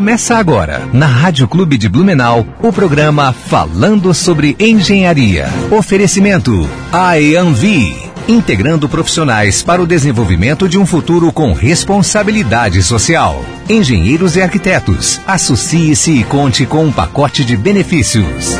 [0.00, 5.46] Começa agora, na Rádio Clube de Blumenau, o programa Falando sobre Engenharia.
[5.70, 13.44] Oferecimento IAMV, integrando profissionais para o desenvolvimento de um futuro com responsabilidade social.
[13.68, 18.56] Engenheiros e arquitetos, associe-se e conte com um pacote de benefícios.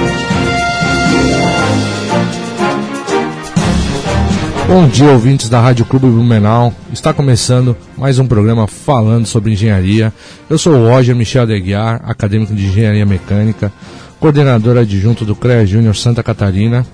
[4.70, 6.72] Bom dia, ouvintes da Rádio Clube Blumenau.
[6.92, 10.14] Está começando mais um programa falando sobre engenharia.
[10.48, 13.72] Eu sou o Roger Michel Deguiar, acadêmico de Engenharia Mecânica,
[14.20, 16.86] coordenador adjunto do CREA Júnior Santa Catarina.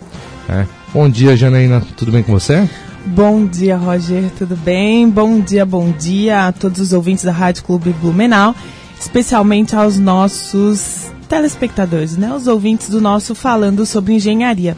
[0.49, 0.65] É.
[0.95, 1.83] Bom dia, Janaína.
[1.99, 2.67] Tudo bem com você?
[3.05, 4.31] Bom dia, Roger.
[4.39, 5.07] Tudo bem?
[5.07, 8.55] Bom dia, bom dia a todos os ouvintes da Rádio Clube Blumenau,
[8.99, 12.33] especialmente aos nossos telespectadores, né?
[12.33, 14.75] Os ouvintes do nosso Falando sobre Engenharia.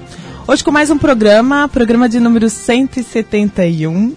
[0.51, 4.15] Hoje com mais um programa, programa de número 171.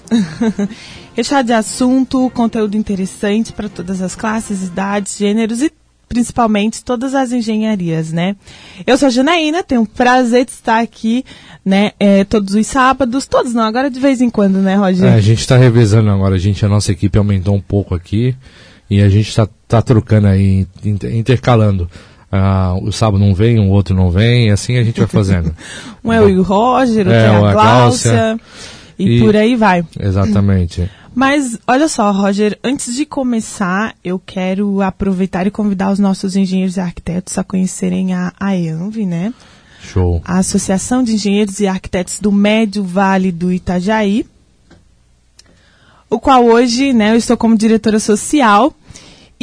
[1.13, 5.70] Recheado de assunto, conteúdo interessante para todas as classes, idades, gêneros e
[6.07, 8.38] principalmente todas as engenharias, né?
[8.88, 11.26] Eu sou a Janaína, tenho o prazer de estar aqui,
[11.65, 15.10] né, é, todos os sábados, todos não, agora de vez em quando, né, Roger?
[15.10, 18.34] É, a gente está revezando agora, a gente, a nossa equipe aumentou um pouco aqui
[18.90, 20.66] e a gente está tá trocando aí,
[21.13, 21.90] intercalando.
[22.32, 25.54] Ah, o sábado não vem, o outro não vem, e assim a gente vai fazendo.
[26.04, 28.40] um é o Roger, outro é, é a Cláudia,
[28.98, 29.84] e, e, por aí vai.
[29.99, 30.90] Exatamente.
[31.13, 36.77] Mas olha só, Roger, antes de começar, eu quero aproveitar e convidar os nossos engenheiros
[36.77, 39.34] e arquitetos a conhecerem a AEANV, né?
[39.82, 40.21] Show.
[40.23, 44.26] A Associação de Engenheiros e Arquitetos do Médio Vale do Itajaí,
[46.10, 48.73] o qual hoje, né, eu estou como diretora social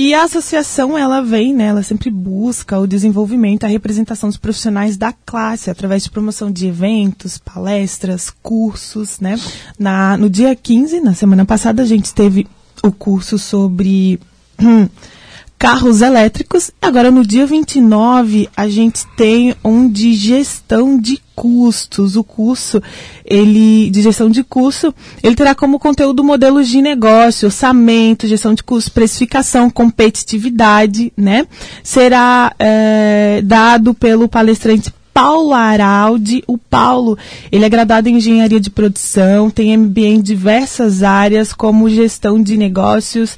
[0.01, 4.97] e a associação, ela vem, né, ela sempre busca o desenvolvimento, a representação dos profissionais
[4.97, 9.35] da classe, através de promoção de eventos, palestras, cursos, né.
[9.77, 12.47] Na, no dia 15, na semana passada, a gente teve
[12.81, 14.21] o curso sobre
[15.59, 16.71] carros elétricos.
[16.81, 22.17] Agora, no dia 29, a gente tem um de gestão de custos.
[22.17, 22.81] O curso,
[23.25, 28.63] ele, de gestão de custo, ele terá como conteúdo modelos de negócio, orçamento, gestão de
[28.63, 31.47] custos, precificação, competitividade, né?
[31.83, 36.45] Será é, dado pelo palestrante Paulo Araldi.
[36.47, 37.19] O Paulo,
[37.51, 42.57] ele é graduado em engenharia de produção, tem MBA em diversas áreas, como gestão de
[42.57, 43.37] negócios,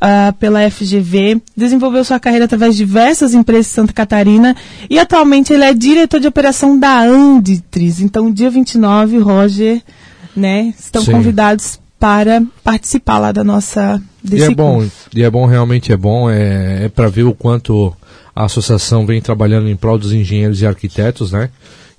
[0.00, 4.56] uh, pela FGV, desenvolveu sua carreira através de diversas empresas de Santa Catarina
[4.88, 8.00] e atualmente ele é diretor de operação da Anditris.
[8.00, 9.82] Então, dia 29, Roger,
[10.34, 11.12] né, estão Sim.
[11.12, 15.96] convidados para participar lá da nossa desse e é bom e é bom realmente é
[15.98, 17.94] bom é, é para ver o quanto
[18.34, 21.50] a associação vem trabalhando em prol dos engenheiros e arquitetos né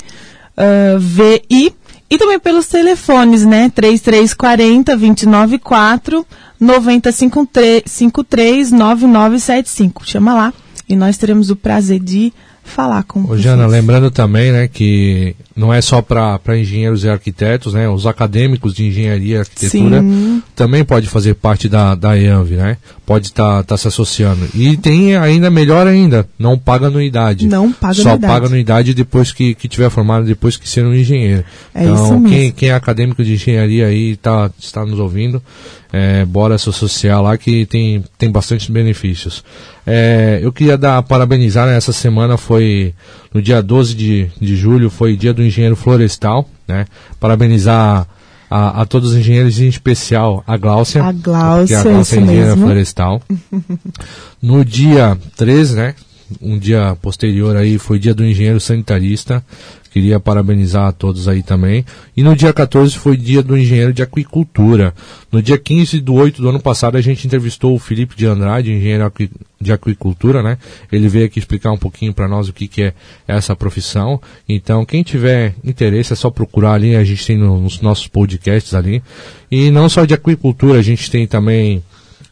[2.08, 3.70] e também pelos telefones, né?
[3.74, 6.24] 3340 294
[6.58, 10.06] 9053 9975.
[10.06, 10.54] Chama lá
[10.88, 12.32] e nós teremos o prazer de
[12.66, 17.74] falar com Ô, Jana, lembrando também, né, que não é só para engenheiros e arquitetos,
[17.74, 20.42] né, os acadêmicos de engenharia e arquitetura Sim.
[20.54, 24.48] também pode fazer parte da, da EANV, né, pode estar tá, tá se associando.
[24.52, 27.46] E tem ainda, melhor ainda, não paga anuidade.
[27.46, 28.22] Não paga só anuidade.
[28.22, 31.44] Só paga anuidade depois que, que tiver formado, depois que ser um engenheiro.
[31.72, 32.24] É então.
[32.24, 35.40] Quem, quem é acadêmico de engenharia aí tá, está nos ouvindo,
[35.92, 39.44] é, bora se associar lá que tem, tem bastante benefícios.
[39.86, 42.92] É, eu queria dar parabenizar, né, essa semana foi
[43.32, 46.86] no dia 12 de, de julho, foi dia do engenheiro florestal, né?
[47.20, 48.08] Parabenizar
[48.50, 51.02] a, a todos os engenheiros, em especial a Gláucia.
[51.02, 52.66] A Gláucia, a Gláucia é engenheira mesmo.
[52.66, 53.22] florestal.
[54.42, 55.94] no dia 13, né?
[56.40, 59.44] Um dia posterior aí foi dia do engenheiro sanitarista,
[59.96, 61.82] Queria parabenizar a todos aí também.
[62.14, 64.94] E no dia 14 foi dia do engenheiro de aquicultura.
[65.32, 68.70] No dia 15 do 8 do ano passado a gente entrevistou o Felipe de Andrade,
[68.70, 69.10] engenheiro
[69.58, 70.58] de aquicultura, né?
[70.92, 72.94] Ele veio aqui explicar um pouquinho para nós o que, que é
[73.26, 74.20] essa profissão.
[74.46, 79.02] Então, quem tiver interesse é só procurar ali, a gente tem nos nossos podcasts ali.
[79.50, 81.82] E não só de aquicultura, a gente tem também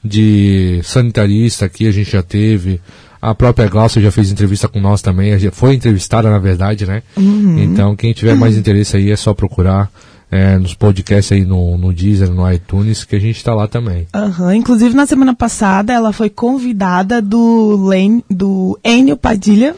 [0.05, 2.79] de sanitarista aqui, a gente já teve
[3.25, 7.03] A própria Glaucia já fez entrevista com nós também, já foi entrevistada na verdade, né?
[7.17, 7.59] Uhum.
[7.59, 9.91] Então quem tiver mais interesse aí é só procurar
[10.31, 14.07] é, nos podcasts aí no, no Deezer, no iTunes, que a gente está lá também.
[14.15, 14.53] Uhum.
[14.53, 19.75] Inclusive na semana passada ela foi convidada do, Len, do Enio Padilha.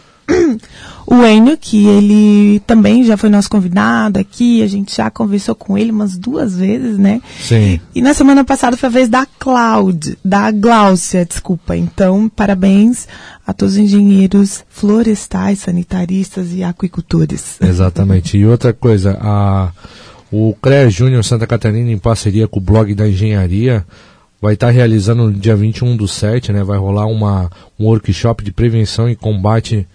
[1.06, 5.78] O Enio, que ele também já foi nosso convidado aqui, a gente já conversou com
[5.78, 7.20] ele umas duas vezes, né?
[7.40, 7.80] Sim.
[7.94, 11.76] E na semana passada foi a vez da Cloud, da Gláucia, desculpa.
[11.76, 13.06] Então, parabéns
[13.46, 17.56] a todos os engenheiros florestais, sanitaristas e aquicultores.
[17.60, 18.36] Exatamente.
[18.36, 19.70] E outra coisa, a,
[20.32, 23.86] o CREA Júnior Santa Catarina, em parceria com o blog da engenharia,
[24.42, 26.64] vai estar realizando no dia 21 do 7, né?
[26.64, 29.86] Vai rolar uma, um workshop de prevenção e combate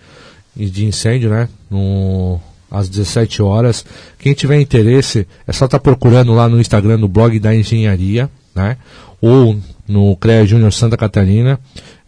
[0.56, 1.48] de incêndio, né?
[1.70, 2.40] No,
[2.70, 3.86] às 17 horas.
[4.18, 8.30] Quem tiver interesse, é só estar tá procurando lá no Instagram, no blog da engenharia,
[8.56, 8.78] né?
[9.22, 9.58] Ou
[9.88, 11.60] no CREA Júnior Santa Catarina.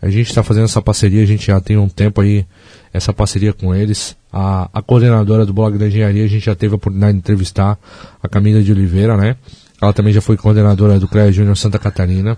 [0.01, 2.45] A gente está fazendo essa parceria, a gente já tem um tempo aí,
[2.93, 4.15] essa parceria com eles.
[4.31, 7.77] A, a coordenadora do blog da engenharia, a gente já teve a oportunidade de entrevistar
[8.21, 9.35] a Camila de Oliveira, né?
[9.81, 12.37] Ela também já foi coordenadora do CREA Júnior Santa Catarina.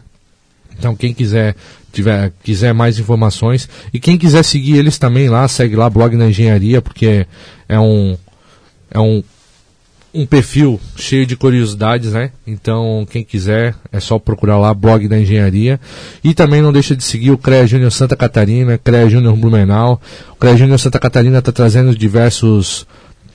[0.78, 1.56] Então quem quiser
[1.92, 6.28] tiver quiser mais informações e quem quiser seguir eles também lá, segue lá blog na
[6.28, 7.26] engenharia, porque
[7.68, 8.18] é um
[8.92, 9.24] é um
[10.16, 12.32] um perfil cheio de curiosidades, né?
[12.48, 15.78] Então, quem quiser, é só procurar lá, blog da engenharia.
[16.24, 20.02] E também não deixa de seguir o CREA Júnior Santa Catarina, CREA Júnior Blumenau.
[20.32, 22.88] O CREA Júnior Santa Catarina está trazendo diversos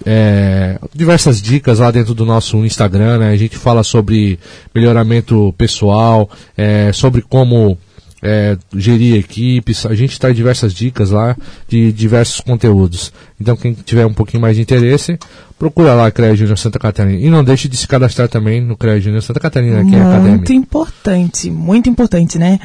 [0.05, 3.31] é, diversas dicas lá dentro do nosso Instagram, né?
[3.31, 4.38] A gente fala sobre
[4.75, 7.76] melhoramento pessoal, é, sobre como
[8.23, 11.37] é, gerir equipes, a gente traz diversas dicas lá
[11.69, 13.12] de diversos conteúdos.
[13.41, 15.19] Então quem tiver um pouquinho mais de interesse,
[15.58, 17.19] procura lá a CREA Júnior Santa Catarina.
[17.19, 20.37] E não deixe de se cadastrar também no CREA Júnior Santa Catarina, que é acadêmico.
[20.37, 22.58] Muito importante, muito importante, né?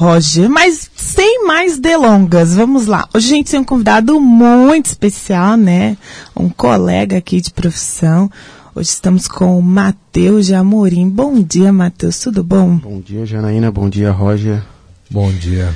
[0.00, 3.06] Roger, mas sem mais delongas, vamos lá.
[3.12, 5.98] Hoje a gente tem um convidado muito especial, né?
[6.34, 8.30] Um colega aqui de profissão.
[8.74, 11.06] Hoje estamos com o Matheus de Amorim.
[11.06, 12.76] Bom dia, Matheus, tudo bom?
[12.76, 13.70] Bom dia, Janaína.
[13.70, 14.62] Bom dia, Roger.
[15.10, 15.68] Bom dia.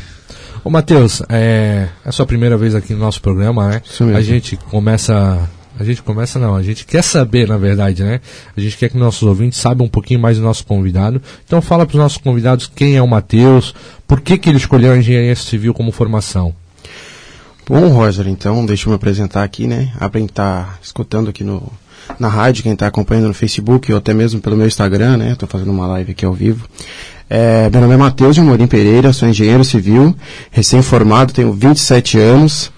[0.65, 3.83] Ô, Matheus, é, é a sua primeira vez aqui no nosso programa, né?
[3.85, 4.19] Isso mesmo.
[4.19, 5.39] A gente começa
[5.79, 8.21] a gente começa não, a gente quer saber, na verdade, né?
[8.57, 11.21] A gente quer que nossos ouvintes saibam um pouquinho mais do nosso convidado.
[11.45, 13.75] Então fala para os nossos convidados quem é o Matheus,
[14.07, 16.55] por que, que ele escolheu a engenharia civil como formação.
[17.67, 19.93] Bom, Roger, então deixa eu me apresentar aqui, né?
[19.99, 21.73] A quem está escutando aqui no,
[22.21, 25.33] na rádio, quem está acompanhando no Facebook ou até mesmo pelo meu Instagram, né?
[25.33, 26.69] Estou fazendo uma live aqui ao vivo.
[27.29, 30.15] É, meu nome é Matheus de Amorim Pereira, sou engenheiro civil,
[30.51, 32.71] recém-formado, tenho 27 anos.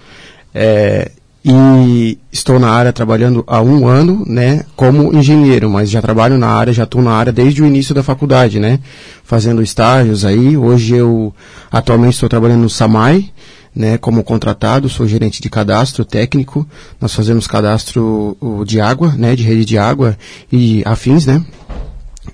[0.55, 1.11] É,
[1.49, 6.47] e estou na área trabalhando há um ano, né, como engenheiro, mas já trabalho na
[6.47, 8.81] área, já estou na área desde o início da faculdade, né,
[9.23, 10.57] fazendo estágios aí.
[10.57, 11.33] Hoje eu
[11.71, 13.29] atualmente estou trabalhando no Samai,
[13.73, 16.67] né, como contratado, sou gerente de cadastro técnico.
[16.99, 18.35] Nós fazemos cadastro
[18.65, 20.17] de água, né, de rede de água
[20.51, 21.41] e afins, né.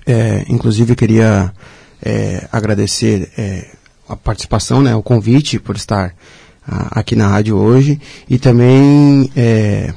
[0.04, 1.52] É, inclusive queria
[2.02, 3.68] é, agradecer é,
[4.08, 6.12] a participação, né, o convite por estar
[6.66, 9.92] aqui na rádio hoje e também é,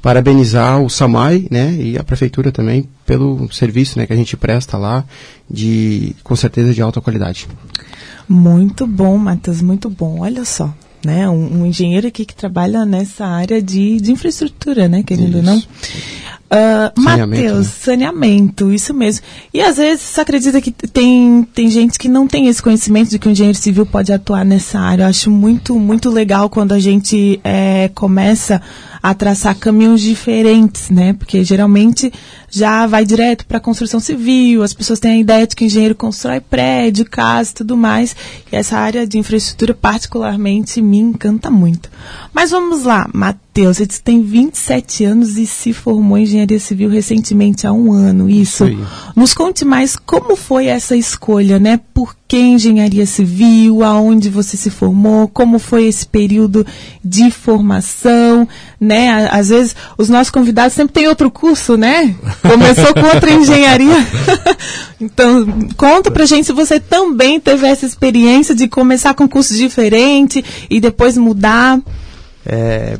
[0.00, 4.78] parabenizar o Samai, né, e a prefeitura também pelo serviço, né, que a gente presta
[4.78, 5.04] lá
[5.50, 7.48] de com certeza de alta qualidade.
[8.28, 10.20] Muito bom, Matheus, muito bom.
[10.20, 10.72] Olha só,
[11.04, 15.42] né, um, um, engenheiro aqui que trabalha nessa área de, de infraestrutura, né, querendo ou
[15.42, 15.62] não.
[16.46, 17.72] Uh, Matheus, né?
[17.80, 19.24] saneamento, isso mesmo.
[19.52, 23.18] E às vezes você acredita que tem, tem gente que não tem esse conhecimento de
[23.18, 25.02] que o engenheiro civil pode atuar nessa área.
[25.02, 28.62] Eu acho muito, muito legal quando a gente é, começa
[29.02, 31.12] a traçar caminhos diferentes, né?
[31.12, 32.12] Porque geralmente
[32.48, 35.66] já vai direto para a construção civil, as pessoas têm a ideia de que o
[35.66, 38.16] engenheiro constrói prédio, casa e tudo mais.
[38.50, 41.90] E essa área de infraestrutura particularmente me encanta muito.
[42.32, 47.66] Mas vamos lá, Matheus, você tem 27 anos e se formou em engenharia civil recentemente
[47.66, 48.28] há um ano.
[48.28, 48.66] Isso.
[48.66, 51.80] Isso Nos conte mais como foi essa escolha, né?
[51.94, 53.82] Por que engenharia civil?
[53.82, 55.28] Aonde você se formou?
[55.28, 56.66] Como foi esse período
[57.04, 58.46] de formação?
[58.80, 59.28] Né?
[59.30, 62.14] Às vezes os nossos convidados sempre têm outro curso, né?
[62.42, 63.96] Começou com outra engenharia.
[65.00, 65.46] então,
[65.76, 70.80] conta pra gente se você também teve essa experiência de começar com curso diferente e
[70.80, 71.80] depois mudar.
[72.44, 72.96] É,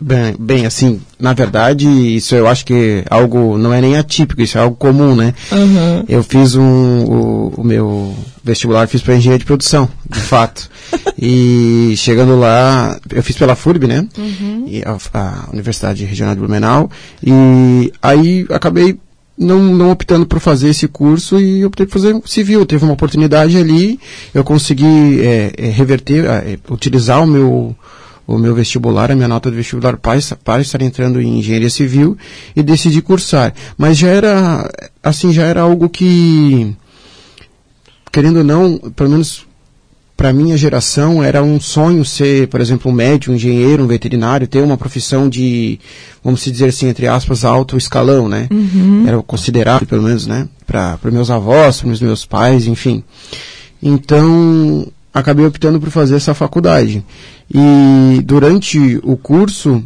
[0.00, 4.58] bem, bem, assim, na verdade, isso eu acho que algo não é nem atípico, isso
[4.58, 5.34] é algo comum, né?
[5.52, 6.04] Uhum.
[6.08, 10.70] Eu fiz um, o, o meu vestibular, fiz para engenharia de produção, de fato.
[11.18, 14.06] e chegando lá, eu fiz pela FURB, né?
[14.16, 14.64] Uhum.
[14.66, 16.90] E a, a, Universidade Regional de Blumenau.
[17.22, 18.98] E aí acabei
[19.40, 22.66] não, não optando por fazer esse curso e optei por fazer civil.
[22.66, 23.98] Teve uma oportunidade ali,
[24.34, 27.76] eu consegui é, é, reverter, é, utilizar o meu,
[28.30, 32.16] o meu vestibular, a minha nota de vestibular para, para estar entrando em engenharia civil
[32.54, 33.52] e decidi cursar.
[33.76, 34.70] Mas já era,
[35.02, 36.74] assim, já era algo que,
[38.12, 39.46] querendo ou não, pelo menos
[40.16, 44.46] para minha geração era um sonho ser, por exemplo, um médico, um engenheiro, um veterinário,
[44.46, 45.80] ter uma profissão de,
[46.22, 48.46] vamos dizer assim, entre aspas, alto escalão, né?
[48.50, 49.08] Uhum.
[49.08, 50.46] Era considerado, pelo menos, né?
[50.66, 53.02] Para meus avós, para os meus pais, enfim.
[53.82, 57.04] Então, acabei optando por fazer essa faculdade.
[57.52, 59.82] E durante o curso,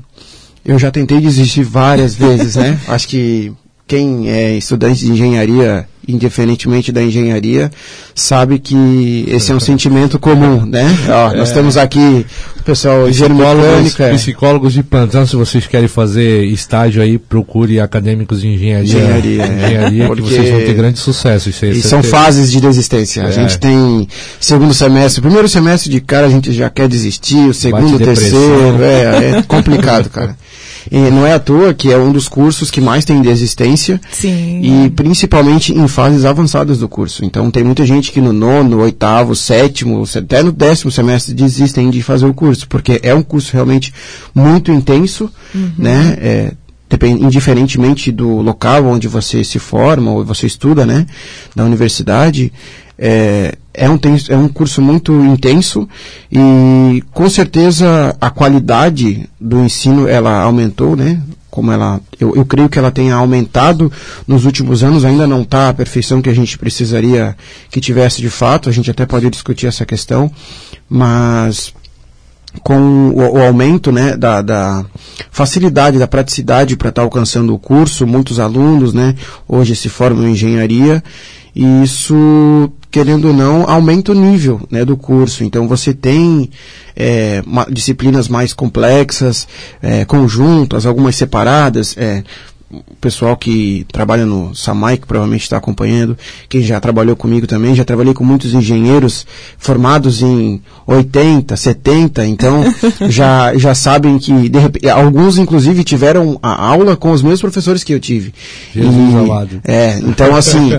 [0.65, 2.79] eu já tentei desistir várias vezes, né?
[2.89, 3.53] Acho que
[3.87, 7.71] quem é estudante de engenharia, indiferentemente da engenharia,
[8.15, 10.87] sabe que esse é um sentimento comum, né?
[11.09, 11.55] Ó, nós é.
[11.55, 12.27] temos aqui
[12.59, 18.49] o pessoal psicólogos, psicólogos de plantão, se vocês querem fazer estágio aí, procure acadêmicos de
[18.49, 18.85] engenharia.
[18.85, 19.67] Engenharia, é.
[19.67, 21.51] engenharia que vocês vão ter grande sucesso.
[21.51, 23.23] Isso e são fases de desistência.
[23.23, 23.27] É.
[23.27, 24.09] A gente tem
[24.41, 29.39] segundo semestre, primeiro semestre de cara a gente já quer desistir, o segundo, terceiro, é,
[29.39, 30.37] é complicado, cara.
[30.91, 34.01] E não é à toa que é um dos cursos que mais tem desistência.
[34.11, 34.85] Sim.
[34.87, 37.25] E principalmente em fases avançadas do curso.
[37.25, 42.03] Então tem muita gente que no nono, oitavo, sétimo, até no décimo semestre desistem de
[42.03, 43.93] fazer o curso, porque é um curso realmente
[44.35, 45.73] muito intenso, uhum.
[45.79, 46.17] né?
[46.21, 46.53] É,
[47.07, 51.07] indiferentemente do local onde você se forma ou você estuda, né,
[51.55, 52.53] da universidade,
[52.99, 53.99] é, é, um,
[54.29, 55.89] é um curso muito intenso
[56.31, 61.21] e com certeza a qualidade do ensino ela aumentou, né?
[61.51, 63.91] Como ela, eu, eu creio que ela tenha aumentado
[64.27, 67.37] nos últimos anos, ainda não está a perfeição que a gente precisaria
[67.71, 70.31] que tivesse de fato, a gente até pode discutir essa questão,
[70.89, 71.73] mas
[72.63, 74.85] com o, o, aumento né, da, da,
[75.31, 79.15] facilidade, da praticidade para estar tá alcançando o curso, muitos alunos né,
[79.49, 81.03] hoje se formam em engenharia
[81.55, 85.43] e isso, querendo ou não, aumenta o nível né, do curso.
[85.43, 86.49] Então você tem
[86.95, 89.49] é, disciplinas mais complexas,
[89.83, 91.97] é, conjuntas, algumas separadas.
[91.99, 92.23] É,
[92.71, 96.17] o pessoal que trabalha no SAMAI, que provavelmente está acompanhando,
[96.49, 99.27] quem já trabalhou comigo também, já trabalhei com muitos engenheiros
[99.59, 102.65] formados em 80, 70, então
[103.09, 107.85] já, já sabem que, de repente, alguns inclusive tiveram a aula com os meus professores
[107.85, 108.35] que eu tive.
[108.75, 109.61] Jesus e, amado.
[109.65, 110.71] É, então assim,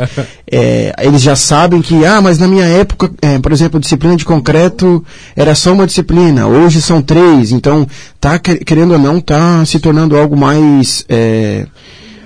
[0.52, 4.26] é, eles já sabem que, ah, mas na minha época, é, por exemplo, disciplina de
[4.26, 5.04] concreto
[5.36, 7.88] era só uma disciplina, hoje são três, então
[8.20, 11.68] tá querendo ou não, tá se tornando algo mais é,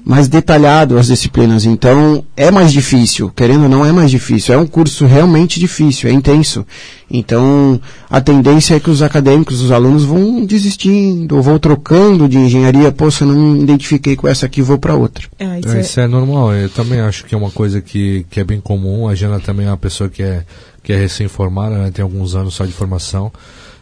[0.04, 1.66] mais detalhado as disciplinas.
[1.66, 4.54] Então, é mais difícil, querendo ou não, é mais difícil.
[4.54, 6.66] É um curso realmente difícil, é intenso.
[7.12, 7.80] Então,
[8.10, 12.92] a tendência é que os acadêmicos, os alunos vão desistindo, ou vão trocando de engenharia.
[12.92, 15.28] Poxa, eu não me identifiquei com essa aqui, vou para outra.
[15.40, 15.82] É, isso, é...
[15.82, 16.08] isso, é...
[16.08, 16.54] normal.
[16.54, 19.08] Eu também acho que é uma coisa que, que é bem comum.
[19.08, 20.44] A Jana também é uma pessoa que é,
[20.84, 21.92] que é recém-formada, né?
[21.92, 23.32] tem alguns anos só de formação.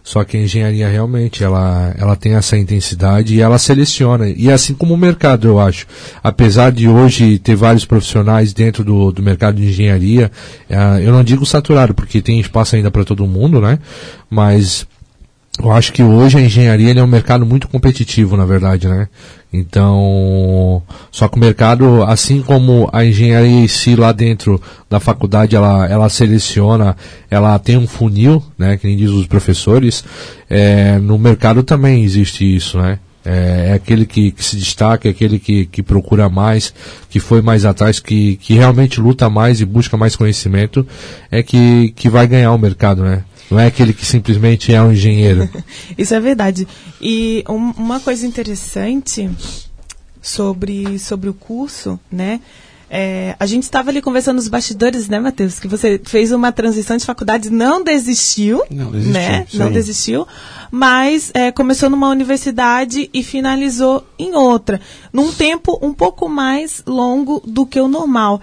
[0.08, 4.30] Só que a engenharia realmente, ela, ela tem essa intensidade e ela seleciona.
[4.30, 5.86] E assim como o mercado, eu acho.
[6.24, 10.32] Apesar de hoje ter vários profissionais dentro do, do mercado de engenharia,
[10.70, 13.80] uh, eu não digo saturado, porque tem espaço ainda para todo mundo, né?
[14.30, 14.88] Mas
[15.62, 19.10] eu acho que hoje a engenharia é um mercado muito competitivo, na verdade, né?
[19.52, 25.56] Então, só que o mercado, assim como a engenharia em si lá dentro da faculdade,
[25.56, 26.98] ela, ela seleciona,
[27.30, 28.78] ela tem um funil, né?
[28.78, 30.04] Que nem diz os professores,
[30.50, 33.00] é, no mercado também existe isso, né?
[33.24, 36.74] É, é aquele que, que, se destaca, é aquele que, que procura mais,
[37.10, 40.88] que foi mais atrás, que, que realmente luta mais e busca mais conhecimento,
[41.30, 43.24] é que, que vai ganhar o mercado, né?
[43.50, 45.50] Não é aquele que simplesmente é um engenheiro.
[45.98, 46.68] Isso é verdade.
[47.02, 49.30] E um, uma coisa interessante
[50.22, 52.42] sobre, sobre o curso, né?
[52.90, 55.60] É, a gente estava ali conversando nos bastidores, né, Matheus?
[55.60, 59.48] Que você fez uma transição de faculdade, não desistiu, não desistiu, né?
[59.54, 60.28] Não desistiu,
[60.72, 64.80] mas é, começou numa universidade e finalizou em outra,
[65.12, 68.40] num tempo um pouco mais longo do que o normal.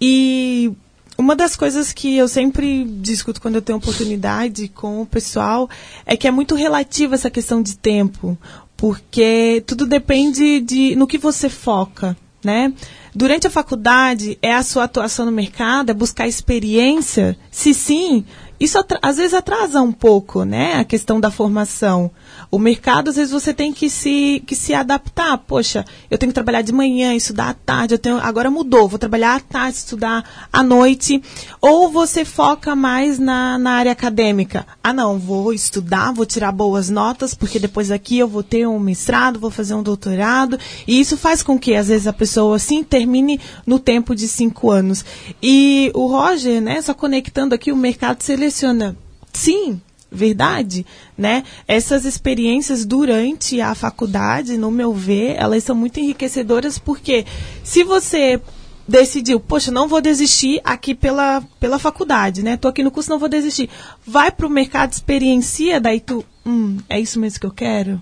[0.00, 0.72] E
[1.22, 5.70] uma das coisas que eu sempre discuto quando eu tenho oportunidade com o pessoal
[6.04, 8.36] é que é muito relativa essa questão de tempo,
[8.76, 12.72] porque tudo depende de no que você foca, né?
[13.14, 17.38] Durante a faculdade é a sua atuação no mercado, é buscar experiência.
[17.50, 18.24] Se sim,
[18.62, 20.74] isso às vezes atrasa um pouco, né?
[20.74, 22.12] A questão da formação.
[22.48, 25.38] O mercado, às vezes, você tem que se, que se adaptar.
[25.38, 28.98] Poxa, eu tenho que trabalhar de manhã, estudar à tarde, eu tenho, agora mudou, vou
[28.98, 31.20] trabalhar à tarde, estudar à noite.
[31.60, 34.66] Ou você foca mais na, na área acadêmica.
[34.82, 38.78] ah não, vou estudar, vou tirar boas notas, porque depois aqui eu vou ter um
[38.78, 42.84] mestrado, vou fazer um doutorado, e isso faz com que às vezes a pessoa assim
[42.84, 45.04] termine no tempo de cinco anos.
[45.42, 48.96] E o Roger, né, só conectando aqui, o mercado seleciona.
[49.32, 49.80] Sim,
[50.10, 51.42] verdade, né?
[51.66, 57.24] Essas experiências durante a faculdade, no meu ver, elas são muito enriquecedoras porque
[57.64, 58.40] se você
[58.86, 62.56] decidiu, poxa, não vou desistir aqui pela, pela faculdade, né?
[62.56, 63.70] Tô aqui no curso, não vou desistir.
[64.06, 68.00] Vai para o mercado, experiencia, daí tu, hum, é isso mesmo que eu quero,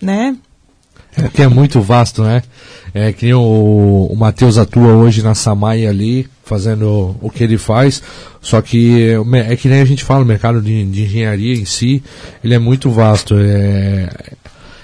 [0.00, 0.36] né?
[1.16, 2.42] É, que é muito vasto, né?
[2.94, 8.02] É que o, o Matheus atua hoje na Samai ali, fazendo o que ele faz,
[8.40, 9.12] só que
[9.46, 12.02] é que nem a gente fala, o mercado de, de engenharia em si,
[12.42, 13.36] ele é muito vasto.
[13.38, 14.08] É,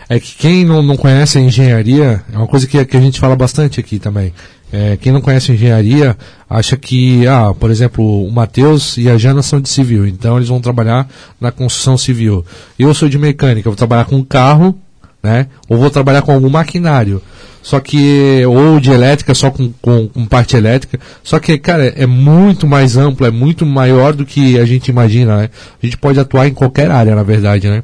[0.09, 3.19] é que quem não, não conhece a engenharia, é uma coisa que, que a gente
[3.19, 4.33] fala bastante aqui também.
[4.73, 6.17] É, quem não conhece engenharia
[6.51, 10.49] acha que, ah, por exemplo, o Matheus e a Jana são de civil, então eles
[10.49, 11.09] vão trabalhar
[11.41, 12.45] na construção civil.
[12.79, 14.77] Eu sou de mecânica, vou trabalhar com carro,
[15.25, 15.47] né?
[15.69, 17.21] Ou vou trabalhar com algum maquinário.
[17.63, 21.01] Só que, ou de elétrica, só com, com, com, parte elétrica.
[21.23, 25.39] Só que, cara, é muito mais amplo, é muito maior do que a gente imagina,
[25.39, 25.51] né?
[25.83, 27.83] A gente pode atuar em qualquer área, na verdade, né?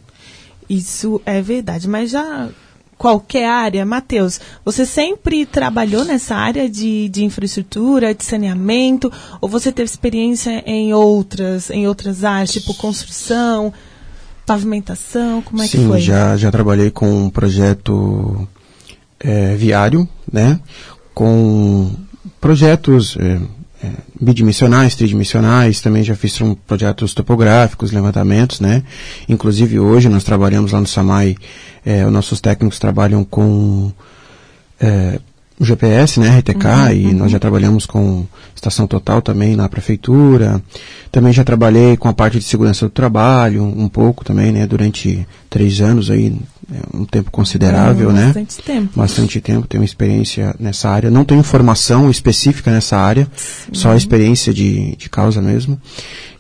[0.69, 2.51] Isso é verdade, mas já
[2.99, 9.73] qualquer área, Matheus, você sempre trabalhou nessa área de, de infraestrutura, de saneamento, ou você
[9.73, 13.73] teve experiência em outras, em outras áreas, tipo construção,
[14.51, 16.01] pavimentação, como é Sim, que foi?
[16.01, 18.49] Sim, já, já trabalhei com um projeto
[19.21, 20.59] é, viário, né?
[21.15, 21.93] Com
[22.41, 23.39] projetos é,
[23.85, 28.83] é, bidimensionais, tridimensionais, também já fiz um, projetos topográficos, levantamentos, né?
[29.29, 31.37] Inclusive hoje nós trabalhamos lá no SAMAI,
[31.87, 33.93] é, os nossos técnicos trabalham com
[34.81, 35.21] é,
[35.61, 37.13] o GPS, né, RTK, uhum, e uhum.
[37.13, 38.25] nós já trabalhamos com
[38.57, 40.61] estação total também na prefeitura.
[41.13, 45.27] Também já trabalhei com a parte de segurança do trabalho, um pouco também, né, durante
[45.51, 46.35] três anos aí,
[46.95, 48.27] um tempo considerável, é, né?
[48.27, 48.91] Bastante tempo.
[48.97, 51.11] Bastante tempo, tenho experiência nessa área.
[51.11, 53.73] Não tenho formação específica nessa área, Sim.
[53.73, 55.81] só experiência de, de causa mesmo.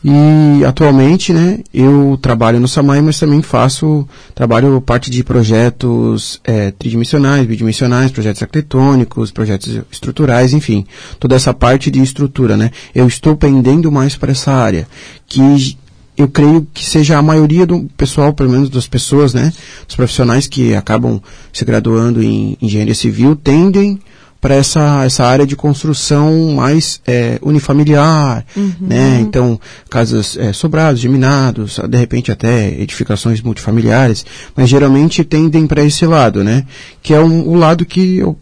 [0.02, 6.70] E atualmente, né, eu trabalho no Samai, mas também faço, trabalho parte de projetos é,
[6.70, 10.86] tridimensionais, bidimensionais, projetos arquitetônicos, projetos estruturais, enfim,
[11.18, 12.70] toda essa parte de estrutura, né.
[12.94, 14.88] Eu estou pendendo mais para essa área,
[15.26, 15.76] que
[16.20, 19.52] eu creio que seja a maioria do pessoal, pelo menos das pessoas, né,
[19.86, 21.20] dos profissionais que acabam
[21.52, 23.98] se graduando em engenharia civil, tendem
[24.40, 28.72] para essa, essa área de construção mais é, unifamiliar, uhum.
[28.80, 29.20] né?
[29.20, 34.24] Então, casas é, sobrados, geminados, de repente até edificações multifamiliares,
[34.56, 36.64] mas geralmente tendem para esse lado, né?
[37.02, 38.38] Que é um, o lado que eu,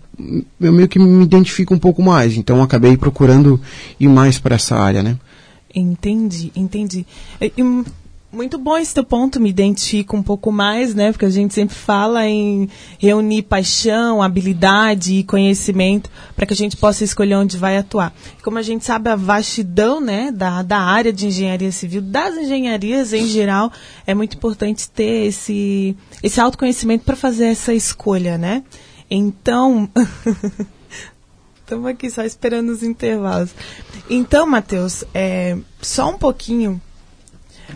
[0.61, 3.61] eu meio que me identifico um pouco mais, então acabei procurando
[3.99, 5.17] ir mais para essa área, né?
[5.79, 7.07] Entendi, entendi.
[7.41, 7.63] E,
[8.31, 11.11] muito bom esse teu ponto, me identifico um pouco mais, né?
[11.13, 16.77] Porque a gente sempre fala em reunir paixão, habilidade e conhecimento para que a gente
[16.77, 18.13] possa escolher onde vai atuar.
[18.43, 23.15] Como a gente sabe, a vastidão, né, da, da área de engenharia civil, das engenharias
[23.15, 23.73] em geral,
[24.07, 28.63] é muito importante ter esse, esse autoconhecimento para fazer essa escolha, né?
[29.11, 29.89] Então.
[31.69, 33.51] Estamos aqui só esperando os intervalos.
[34.09, 36.81] Então, Matheus, é, só um pouquinho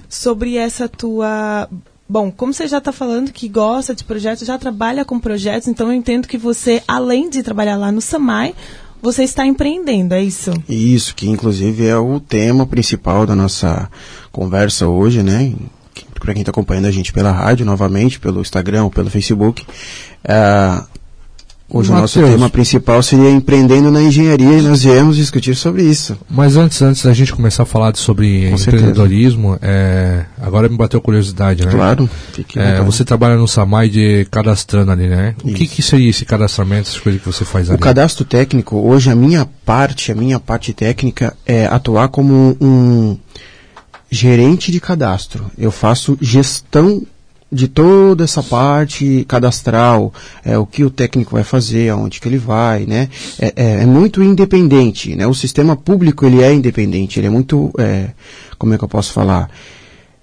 [0.08, 1.68] sobre essa tua.
[2.08, 5.88] Bom, como você já está falando que gosta de projetos, já trabalha com projetos, então
[5.88, 8.54] eu entendo que você, além de trabalhar lá no SAMAI,
[9.02, 10.52] você está empreendendo, é isso?
[10.66, 13.90] Isso, que inclusive é o tema principal da nossa
[14.30, 15.54] conversa hoje, né?
[16.18, 19.66] Para quem está acompanhando a gente pela rádio, novamente, pelo Instagram, pelo Facebook,
[20.24, 20.82] é,
[21.68, 26.18] Hoje o nosso tema principal seria empreendendo na engenharia e nós viemos discutir sobre isso.
[26.28, 31.00] Mas antes, antes da gente começar a falar sobre Com empreendedorismo, é, agora me bateu
[31.00, 31.72] curiosidade, né?
[31.72, 32.08] Claro.
[32.56, 35.34] É, você trabalha no Samai de cadastrando ali, né?
[35.42, 37.76] O que, que seria esse cadastramento, essas coisas que você faz ali?
[37.76, 43.16] O cadastro técnico, hoje a minha parte, a minha parte técnica é atuar como um
[44.10, 45.50] gerente de cadastro.
[45.56, 47.02] Eu faço gestão
[47.52, 50.12] de toda essa parte cadastral,
[50.42, 53.10] é, o que o técnico vai fazer, aonde que ele vai, né?
[53.38, 55.26] É, é, é muito independente, né?
[55.26, 58.08] O sistema público ele é independente, ele é muito, é,
[58.56, 59.50] como é que eu posso falar?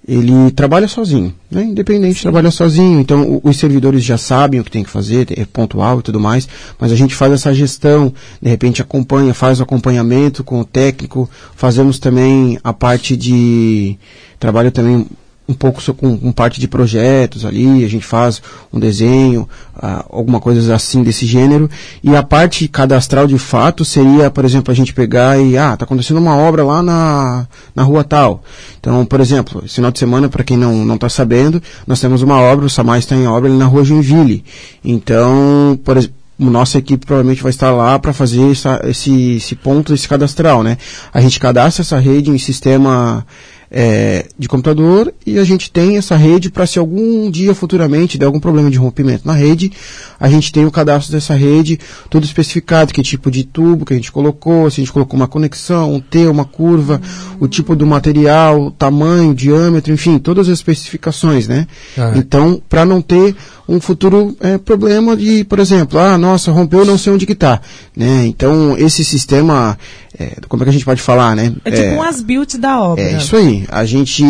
[0.08, 1.62] Ele trabalha sozinho, né?
[1.62, 2.22] Independente, Sim.
[2.22, 2.98] trabalha sozinho.
[2.98, 6.18] Então, o, os servidores já sabem o que tem que fazer, é pontual e tudo
[6.18, 6.48] mais,
[6.80, 8.12] mas a gente faz essa gestão,
[8.42, 13.96] de repente acompanha, faz o acompanhamento com o técnico, fazemos também a parte de
[14.40, 15.06] trabalho também
[15.50, 18.40] um pouco com, parte de projetos ali, a gente faz
[18.72, 21.68] um desenho, ah, alguma coisa assim desse gênero.
[22.02, 25.84] E a parte cadastral de fato seria, por exemplo, a gente pegar e, ah, tá
[25.84, 28.42] acontecendo uma obra lá na, na rua tal.
[28.78, 32.22] Então, por exemplo, esse final de semana, para quem não, não tá sabendo, nós temos
[32.22, 34.44] uma obra, o Samar está em obra ali na rua Joinville.
[34.84, 39.92] Então, por exemplo, nossa equipe provavelmente vai estar lá para fazer essa- esse, esse ponto,
[39.92, 40.78] esse cadastral, né?
[41.12, 43.26] A gente cadastra essa rede em sistema
[43.70, 48.26] é, de computador e a gente tem essa rede para se algum dia futuramente der
[48.26, 49.70] algum problema de rompimento na rede,
[50.18, 51.78] a gente tem o cadastro dessa rede,
[52.08, 55.28] tudo especificado, que tipo de tubo que a gente colocou, se a gente colocou uma
[55.28, 57.00] conexão, um T, uma curva,
[57.38, 61.66] o tipo do material, tamanho, diâmetro, enfim, todas as especificações, né?
[61.96, 62.12] Ah.
[62.16, 63.36] Então, para não ter
[63.68, 67.60] um futuro é, problema de, por exemplo, ah, nossa, rompeu, não sei onde que tá,
[67.96, 68.26] né?
[68.26, 69.78] Então, esse sistema,
[70.18, 71.52] é, como é que a gente pode falar, né?
[71.64, 73.04] É tipo um as-built da obra.
[73.04, 73.59] É isso aí.
[73.68, 74.24] A gente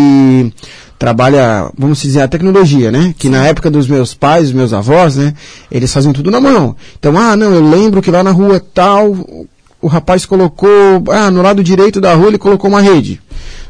[0.99, 3.15] trabalha, vamos dizer, a tecnologia, né?
[3.19, 5.35] Que na época dos meus pais, dos meus avós, né?
[5.71, 6.77] Eles faziam tudo na mão.
[6.99, 9.17] Então, ah, não, eu lembro que lá na rua tal,
[9.81, 10.71] o rapaz colocou,
[11.11, 13.21] ah, no lado direito da rua ele colocou uma rede.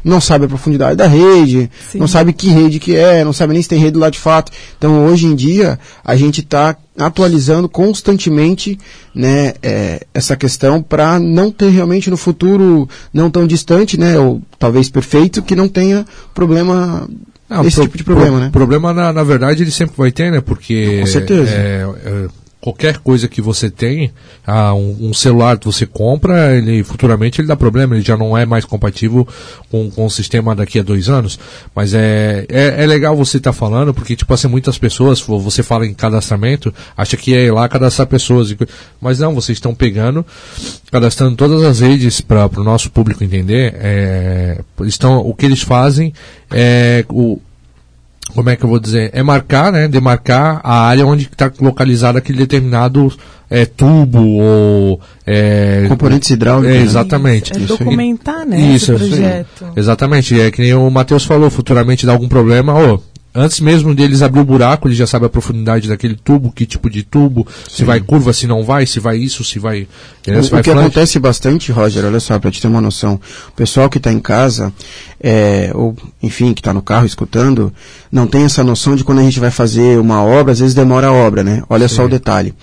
[0.03, 1.99] Não sabe a profundidade da rede, Sim.
[1.99, 4.51] não sabe que rede que é, não sabe nem se tem rede lá de fato.
[4.77, 8.77] Então, hoje em dia, a gente está atualizando constantemente
[9.13, 14.41] né, é, essa questão para não ter realmente no futuro não tão distante, né, ou
[14.57, 17.07] talvez perfeito, que não tenha problema,
[17.49, 18.49] Não, esse pro- tipo de problema, pro- né?
[18.51, 20.41] Problema, na, na verdade, ele sempre vai ter, né?
[20.41, 20.99] Porque.
[21.01, 21.51] Com certeza.
[21.51, 22.27] é, é,
[22.61, 24.11] qualquer coisa que você tem,
[24.45, 28.37] ah, um, um celular que você compra, ele futuramente ele dá problema, ele já não
[28.37, 29.27] é mais compatível
[29.69, 31.39] com, com o sistema daqui a dois anos.
[31.75, 35.63] Mas é, é, é legal você estar falando, porque, tipo assim, muitas pessoas, vo- você
[35.63, 38.55] fala em cadastramento, acha que é ir lá cadastrar pessoas.
[39.01, 40.23] Mas não, vocês estão pegando,
[40.91, 43.73] cadastrando todas as redes para o nosso público entender.
[43.77, 46.13] É, estão, o que eles fazem
[46.51, 47.39] é o,
[48.33, 49.09] como é que eu vou dizer?
[49.13, 49.87] É marcar, né?
[49.87, 53.11] Demarcar a área onde está localizado aquele determinado
[53.49, 56.75] é, tubo ou é, Componentes hidráulicos.
[56.75, 57.53] É, exatamente.
[57.53, 57.67] É Isso.
[57.77, 58.59] documentar, né?
[58.59, 59.19] Isso, esse isso aí.
[59.21, 59.65] projeto.
[59.75, 62.99] Exatamente, é que nem o Matheus falou, futuramente dá algum problema, ô,
[63.33, 66.89] antes mesmo deles abrir o buraco, ele já sabe a profundidade daquele tubo, que tipo
[66.89, 69.87] de tubo, se vai curva, se não vai, se vai isso, se vai.
[70.23, 70.87] Se O, vai o que flange.
[70.87, 74.19] acontece bastante, Roger, olha só, para te ter uma noção, o pessoal que está em
[74.19, 74.73] casa,
[75.21, 77.73] é, ou enfim, que está no carro escutando,
[78.11, 81.07] não tem essa noção de quando a gente vai fazer uma obra, às vezes demora
[81.07, 81.63] a obra, né?
[81.69, 82.07] Olha só Sim.
[82.07, 82.53] o detalhe.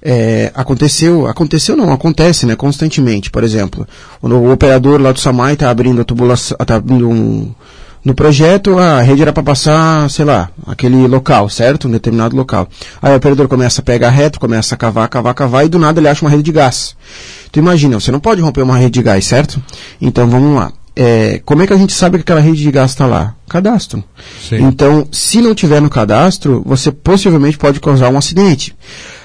[0.00, 3.30] É, aconteceu, aconteceu não, acontece, né, constantemente.
[3.32, 3.86] Por exemplo,
[4.22, 7.52] o, o operador lá do Samai está abrindo a tubulação, está abrindo um,
[8.04, 11.88] no projeto, a rede era para passar, sei lá, aquele local, certo?
[11.88, 12.68] Um determinado local.
[13.02, 16.00] Aí o operador começa a pegar reto, começa a cavar, cavar, cavar, e do nada
[16.00, 16.96] ele acha uma rede de gás.
[17.50, 19.62] Tu imagina, você não pode romper uma rede de gás, certo?
[20.00, 20.72] Então vamos lá.
[20.94, 23.34] É, como é que a gente sabe que aquela rede de gás está lá?
[23.48, 24.02] Cadastro.
[24.48, 24.64] Sim.
[24.64, 28.74] Então, se não tiver no cadastro, você possivelmente pode causar um acidente.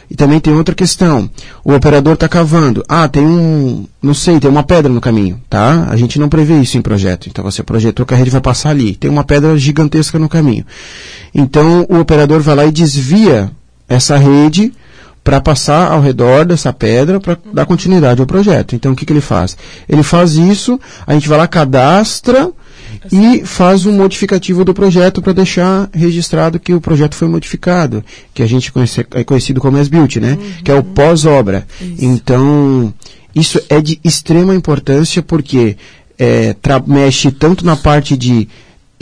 [0.10, 1.30] E também tem outra questão.
[1.63, 2.84] O operador está cavando.
[2.88, 5.88] Ah, tem um, não sei, tem uma pedra no caminho, tá?
[5.89, 7.28] A gente não prevê isso em projeto.
[7.30, 8.96] Então você projetou que a rede vai passar ali.
[8.96, 10.66] Tem uma pedra gigantesca no caminho.
[11.34, 13.52] Então o operador vai lá e desvia
[13.88, 14.74] essa rede
[15.24, 18.76] para passar ao redor dessa pedra para dar continuidade ao projeto.
[18.76, 19.56] Então o que, que ele faz?
[19.88, 22.52] Ele faz isso, a gente vai lá, cadastra
[23.12, 28.03] e faz um modificativo do projeto para deixar registrado que o projeto foi modificado,
[28.34, 30.38] que a gente conhece, é conhecido como as-built, né?
[30.63, 31.65] Que é o pós-obra.
[31.99, 32.93] Então,
[33.36, 35.77] isso é de extrema importância porque
[36.17, 36.56] é,
[36.88, 38.47] mexe tanto na parte de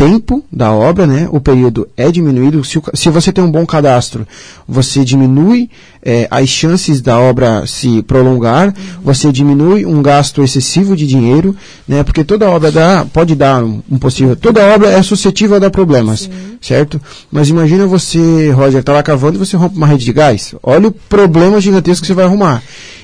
[0.02, 1.28] tempo da obra, né?
[1.32, 2.64] O período é diminuído.
[2.64, 4.28] Se, o se você tem um bom cadastro,
[4.68, 5.70] você diminui
[6.04, 11.56] eh, as chances da obra se prolongar, você diminui um gasto excessivo de dinheiro,
[11.88, 12.04] né?
[12.04, 14.36] Porque toda obra dá, pode dar um, um possível.
[14.36, 16.28] Toda obra é suscetível a dar problemas,
[16.60, 17.00] certo?
[17.32, 20.56] Mas imagina você, Roger, tá lá cavando e você rompe uma rede de gás.
[20.64, 22.64] Olha o problema gigantesco que você vai arrumar.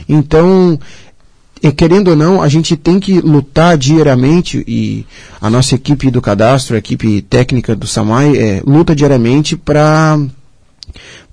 [0.10, 0.80] Então,
[1.76, 5.06] querendo ou não, a gente tem que lutar diariamente e
[5.42, 10.20] a nossa equipe do cadastro, a equipe técnica do Samai, é, luta diariamente para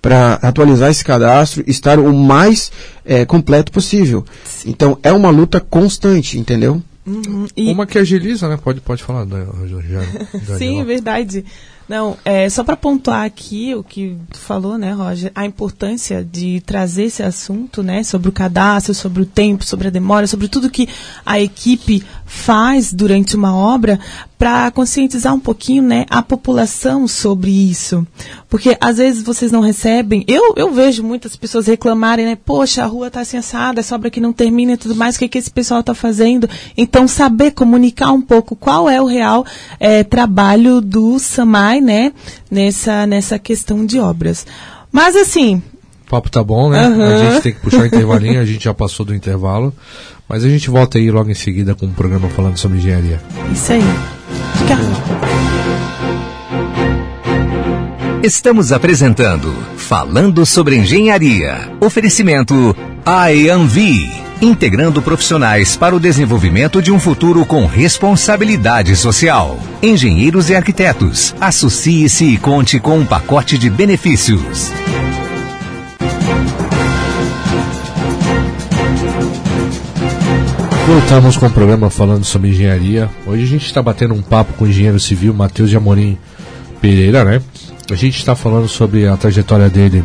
[0.01, 2.71] para atualizar esse cadastro, estar o mais
[3.07, 4.23] é, completo possível.
[4.67, 6.83] Então é uma luta constante, entendeu?
[7.07, 7.47] Uhum.
[7.57, 8.59] E- Uma que agiliza, né?
[8.63, 9.45] Pode, pode falar, da,
[10.47, 11.45] já, Sim, é verdade.
[11.89, 16.63] Não, é só para pontuar aqui o que tu falou, né, Roger, a importância de
[16.63, 20.71] trazer esse assunto, né, sobre o cadastro, sobre o tempo, sobre a demora, sobre tudo
[20.71, 20.89] que
[21.27, 24.01] a equipe faz durante uma obra,
[24.39, 28.07] para conscientizar um pouquinho, né, a população sobre isso.
[28.49, 30.25] Porque às vezes vocês não recebem.
[30.27, 34.11] Eu, eu vejo muitas pessoas reclamarem, né, poxa, a rua está assim assada, essa obra
[34.11, 36.49] que não termina e tudo mais, o que, que esse pessoal está fazendo?
[36.77, 39.47] Então, saber comunicar um pouco qual é o real
[39.79, 42.13] é, trabalho do SAMAI, né,
[42.51, 44.47] nessa, nessa questão de obras.
[44.91, 45.63] Mas assim.
[46.07, 46.87] O papo tá bom, né?
[46.87, 47.03] Uhum.
[47.03, 49.73] A gente tem que puxar o intervalinho, a gente já passou do intervalo.
[50.29, 53.21] Mas a gente volta aí logo em seguida com um programa falando sobre engenharia.
[53.53, 53.83] Isso aí.
[54.59, 54.79] Fica.
[58.23, 61.71] Estamos apresentando Falando sobre Engenharia.
[61.79, 62.75] Oferecimento
[63.07, 64.11] IAMV,
[64.41, 69.59] integrando profissionais para o desenvolvimento de um futuro com responsabilidade social.
[69.83, 74.73] Engenheiros e arquitetos, associe-se e conte com um pacote de benefícios.
[80.87, 83.09] Voltamos com o programa falando sobre engenharia.
[83.27, 86.19] Hoje a gente está batendo um papo com o engenheiro civil Matheus de Amorim
[86.79, 87.41] Pereira, né?
[87.91, 90.05] A gente está falando sobre a trajetória dele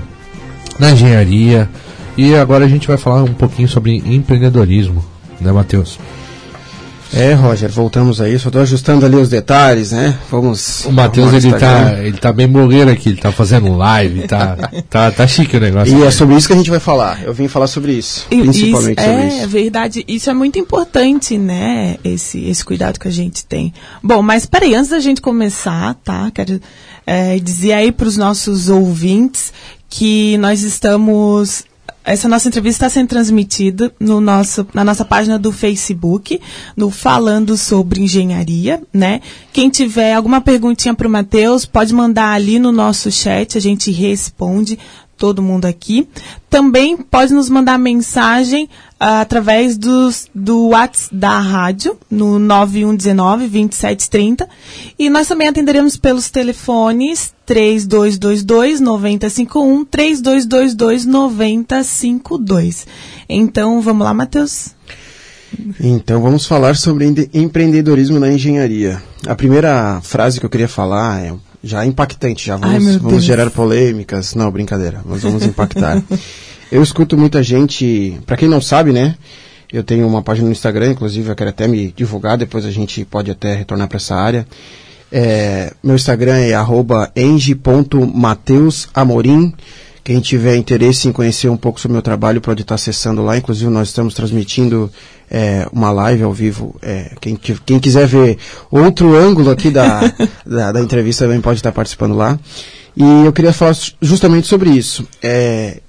[0.80, 1.70] na engenharia
[2.16, 5.04] e agora a gente vai falar um pouquinho sobre empreendedorismo,
[5.42, 6.00] né, Matheus?
[7.14, 8.48] É, Roger, voltamos a isso.
[8.48, 10.18] Eu tô ajustando ali os detalhes, né?
[10.30, 10.86] Vamos.
[10.86, 14.56] O Matheus, ele tá, ele tá bem blogueiro aqui, ele tá fazendo live, tá,
[14.90, 15.92] tá, tá chique o negócio.
[15.92, 16.06] E aqui.
[16.06, 17.24] é sobre isso que a gente vai falar.
[17.24, 19.44] Eu vim falar sobre isso, e, principalmente isso, sobre é, isso.
[19.44, 21.98] É verdade, isso é muito importante, né?
[22.04, 23.74] Esse, esse cuidado que a gente tem.
[24.04, 26.30] Bom, mas peraí, antes da gente começar, tá?
[26.32, 26.62] Quero
[27.08, 29.52] é, dizer aí para os nossos ouvintes
[29.90, 31.64] que nós estamos
[32.04, 36.40] essa nossa entrevista está sendo transmitida no nosso, na nossa página do Facebook,
[36.76, 39.22] no Falando sobre Engenharia, né?
[39.54, 43.92] Quem tiver alguma perguntinha para o Matheus, pode mandar ali no nosso chat, a gente
[43.92, 44.80] responde
[45.18, 46.08] todo mundo aqui.
[46.50, 54.46] Também pode nos mandar mensagem através dos, do WhatsApp da rádio, no 9119-2730.
[54.98, 62.86] E nós também atenderemos pelos telefones 3222-9051, 3222-9052.
[63.30, 64.76] Então, vamos lá, Matheus.
[65.80, 69.02] Então vamos falar sobre empreendedorismo na engenharia.
[69.26, 71.34] A primeira frase que eu queria falar é
[71.64, 74.36] já impactante, já vamos, Ai, vamos gerar polêmicas.
[74.36, 76.04] Não, brincadeira, nós vamos impactar.
[76.72, 79.16] eu escuto muita gente, para quem não sabe, né?
[79.72, 83.06] Eu tenho uma página no Instagram, inclusive eu quero até me divulgar, depois a gente
[83.06, 84.48] pode até retornar para essa área.
[85.12, 86.54] É, meu Instagram é
[87.16, 89.54] eng.mateusamorim.
[90.04, 93.38] Quem tiver interesse em conhecer um pouco sobre o meu trabalho pode estar acessando lá.
[93.38, 94.92] Inclusive, nós estamos transmitindo
[95.30, 96.76] é, uma live ao vivo.
[96.82, 98.40] É, quem, quem, quiser ver
[98.72, 100.12] outro ângulo aqui da,
[100.46, 102.40] da, da, entrevista também pode estar participando lá.
[102.98, 105.08] E eu queria falar justamente sobre isso.
[105.22, 105.80] É,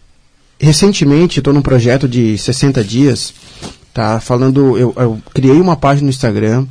[0.60, 3.32] recentemente, estou num projeto de 60 dias,
[3.94, 4.20] tá?
[4.20, 6.66] Falando, eu, eu criei uma página no Instagram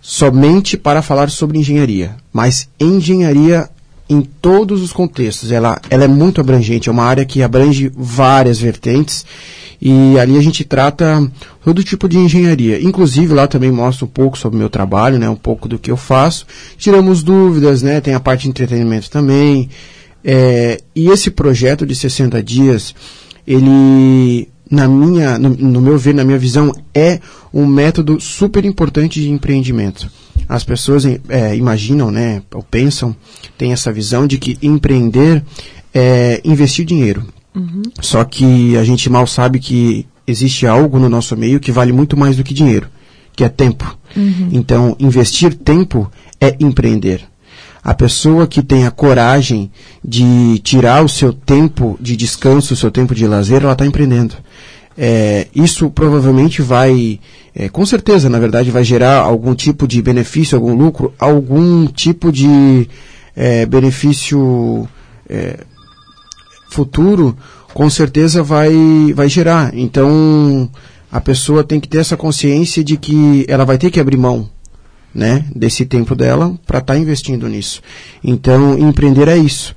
[0.00, 3.68] somente para falar sobre engenharia, mas engenharia
[4.08, 5.52] em todos os contextos.
[5.52, 9.26] Ela, ela é muito abrangente, é uma área que abrange várias vertentes
[9.80, 11.30] e ali a gente trata
[11.62, 12.80] todo tipo de engenharia.
[12.80, 15.90] Inclusive lá também mostra um pouco sobre o meu trabalho, né, um pouco do que
[15.90, 16.46] eu faço.
[16.76, 19.68] Tiramos dúvidas, né, tem a parte de entretenimento também.
[20.24, 22.94] É, e esse projeto de 60 dias,
[23.46, 27.20] ele na minha, no, no, meu ver, na minha visão, é
[27.52, 30.10] um método super importante de empreendimento.
[30.48, 33.14] As pessoas é, imaginam, né, ou pensam,
[33.56, 35.42] têm essa visão de que empreender
[35.94, 37.24] é investir dinheiro.
[37.54, 37.82] Uhum.
[38.00, 42.16] Só que a gente mal sabe que existe algo no nosso meio que vale muito
[42.16, 42.88] mais do que dinheiro,
[43.34, 43.96] que é tempo.
[44.14, 44.50] Uhum.
[44.52, 47.22] Então, investir tempo é empreender.
[47.88, 49.70] A pessoa que tem a coragem
[50.04, 54.34] de tirar o seu tempo de descanso, o seu tempo de lazer, ela está empreendendo.
[54.94, 57.18] É, isso provavelmente vai,
[57.54, 62.30] é, com certeza, na verdade, vai gerar algum tipo de benefício, algum lucro, algum tipo
[62.30, 62.86] de
[63.34, 64.86] é, benefício
[65.26, 65.60] é,
[66.68, 67.34] futuro,
[67.72, 68.70] com certeza vai,
[69.14, 69.70] vai gerar.
[69.72, 70.70] Então,
[71.10, 74.46] a pessoa tem que ter essa consciência de que ela vai ter que abrir mão
[75.18, 77.82] né, desse tempo dela para estar tá investindo nisso.
[78.22, 79.74] Então, empreender é isso.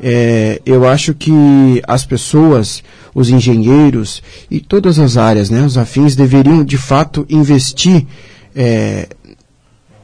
[0.00, 6.14] É, eu acho que as pessoas, os engenheiros e todas as áreas, né, os afins,
[6.14, 8.06] deveriam de fato investir
[8.54, 9.08] é,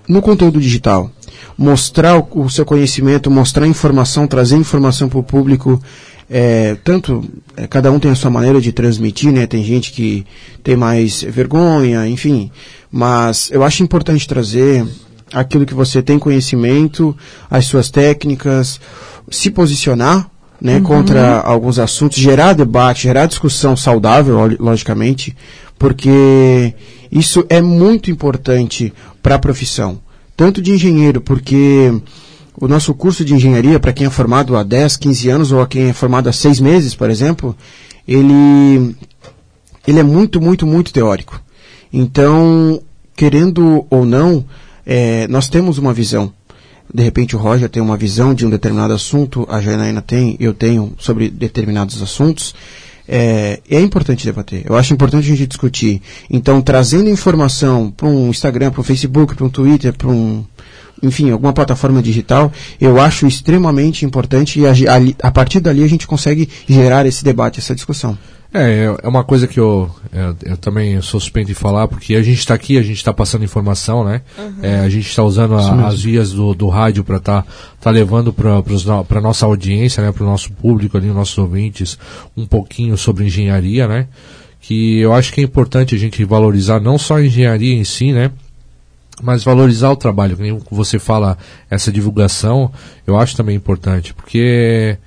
[0.08, 1.08] no conteúdo digital.
[1.56, 5.80] Mostrar o, o, seu conhecimento, mostrar informação, trazer informação para o público.
[6.32, 9.48] É, tanto, é, cada um tem a sua maneira de transmitir, né?
[9.48, 10.24] Tem gente que
[10.62, 12.52] tem mais vergonha, enfim.
[12.90, 14.86] Mas eu acho importante trazer
[15.32, 17.16] aquilo que você tem conhecimento,
[17.50, 18.80] as suas técnicas,
[19.28, 20.82] se posicionar né, uhum.
[20.82, 25.36] contra alguns assuntos, gerar debate, gerar discussão saudável, logicamente,
[25.78, 26.74] porque
[27.10, 30.00] isso é muito importante para a profissão,
[30.36, 31.92] tanto de engenheiro, porque
[32.60, 35.66] o nosso curso de engenharia, para quem é formado há 10, 15 anos ou a
[35.66, 37.56] quem é formado há 6 meses, por exemplo,
[38.06, 38.94] ele,
[39.86, 41.40] ele é muito, muito, muito teórico.
[41.90, 42.82] Então,
[43.16, 44.44] querendo ou não,
[44.84, 46.32] é, nós temos uma visão.
[46.92, 50.52] De repente o Roger tem uma visão de um determinado assunto, a Janaína tem, eu
[50.52, 52.54] tenho sobre determinados assuntos.
[53.08, 54.64] É, é importante debater.
[54.66, 56.00] Eu acho importante a gente discutir.
[56.28, 60.44] Então, trazendo informação para um Instagram, para um Facebook, para um Twitter, para um,
[61.02, 65.88] enfim, alguma plataforma digital, eu acho extremamente importante e a, a, a, partir dali a
[65.88, 68.16] gente consegue gerar esse debate, essa discussão.
[68.52, 72.22] É, é uma coisa que eu, eu, eu também sou suspeito de falar, porque a
[72.22, 74.22] gente está aqui, a gente está passando informação, né?
[74.36, 74.54] Uhum.
[74.60, 77.48] É, a gente está usando a, as vias do, do rádio para estar tá,
[77.80, 80.10] tá levando para a nossa audiência, né?
[80.10, 81.96] para o nosso público ali, nossos ouvintes,
[82.36, 84.08] um pouquinho sobre engenharia, né?
[84.60, 88.12] Que eu acho que é importante a gente valorizar não só a engenharia em si,
[88.12, 88.32] né?
[89.22, 91.36] Mas valorizar o trabalho, como você fala,
[91.68, 92.72] essa divulgação,
[93.06, 94.98] eu acho também importante, porque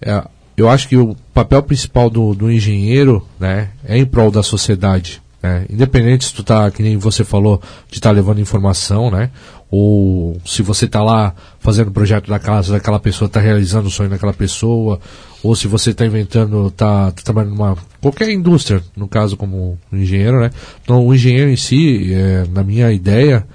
[0.00, 0.24] é,
[0.56, 5.22] eu acho que o papel principal do, do engenheiro né, é em prol da sociedade.
[5.42, 5.66] Né?
[5.68, 9.30] Independente se tu tá, que nem você falou, de estar tá levando informação, né?
[9.74, 13.90] Ou se você está lá fazendo o projeto da casa daquela pessoa, está realizando o
[13.90, 15.00] sonho daquela pessoa,
[15.42, 20.40] ou se você está inventando, está tá trabalhando numa qualquer indústria, no caso como engenheiro,
[20.40, 20.50] né?
[20.84, 23.46] Então o engenheiro em si, é, na minha ideia,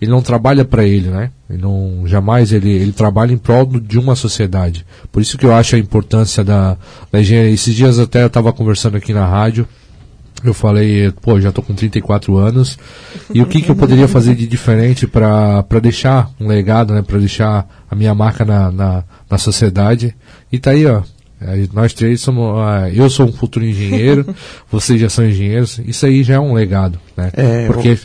[0.00, 1.30] ele não trabalha para ele, né?
[1.48, 4.84] Ele não jamais ele, ele trabalha em prol de uma sociedade.
[5.12, 6.76] Por isso que eu acho a importância da,
[7.12, 7.52] da engenharia.
[7.52, 9.68] Esses dias até eu estava conversando aqui na rádio
[10.44, 12.78] eu falei, pô, já tô com 34 anos,
[13.32, 17.18] e o que, que eu poderia fazer de diferente para deixar um legado, né, para
[17.18, 20.14] deixar a minha marca na, na, na, sociedade.
[20.50, 21.02] E tá aí, ó,
[21.40, 24.34] é, nós três somos, ah, eu sou um futuro engenheiro,
[24.70, 27.30] vocês já são engenheiros, isso aí já é um legado, né?
[27.34, 27.98] É, Porque,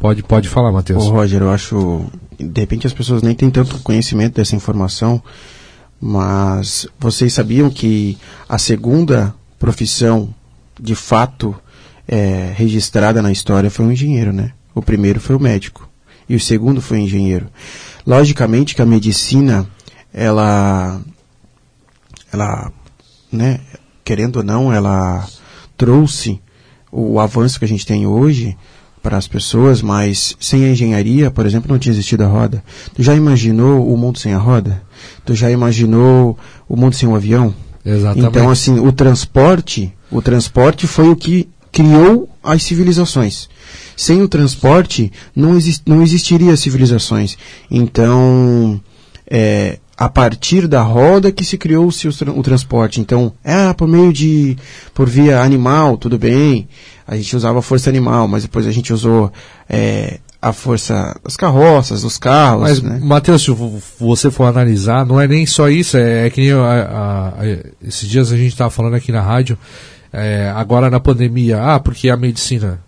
[0.00, 1.04] pode, pode falar, Matheus.
[1.04, 2.04] Ô, Roger, eu acho,
[2.36, 5.22] de repente as pessoas nem têm tanto conhecimento dessa informação,
[6.00, 8.18] mas vocês sabiam que
[8.48, 10.34] a segunda profissão
[10.80, 11.54] de fato
[12.08, 14.52] é, registrada na história foi um engenheiro, né?
[14.74, 15.88] O primeiro foi o médico
[16.28, 17.48] e o segundo foi o engenheiro.
[18.06, 19.66] Logicamente que a medicina,
[20.12, 21.00] ela,
[22.32, 22.72] ela,
[23.30, 23.60] né,
[24.04, 25.26] querendo ou não, ela
[25.76, 26.40] trouxe
[26.90, 28.56] o avanço que a gente tem hoje
[29.02, 32.62] para as pessoas, mas sem a engenharia, por exemplo, não tinha existido a roda.
[32.94, 34.82] Tu já imaginou o mundo sem a roda?
[35.24, 36.38] Tu já imaginou
[36.68, 37.54] o mundo sem o avião?
[37.84, 38.28] Exatamente.
[38.28, 43.48] Então, assim, o transporte, o transporte foi o que criou as civilizações.
[43.96, 47.36] Sem o transporte, não, exist, não existiria civilizações.
[47.70, 48.80] Então,
[49.30, 53.00] é, a partir da roda que se criou o, o transporte.
[53.02, 54.56] Então, é por meio de,
[54.94, 56.66] por via animal, tudo bem.
[57.06, 59.30] A gente usava a força animal, mas depois a gente usou
[59.68, 62.62] é, a força das carroças, dos carros.
[62.62, 62.98] Mas, né?
[63.02, 63.50] Matheus, se
[63.98, 67.58] você for analisar, não é nem só isso, é, é que nem a, a, a,
[67.86, 69.58] esses dias a gente estava falando aqui na rádio,
[70.12, 72.80] é, agora na pandemia, ah, porque a medicina.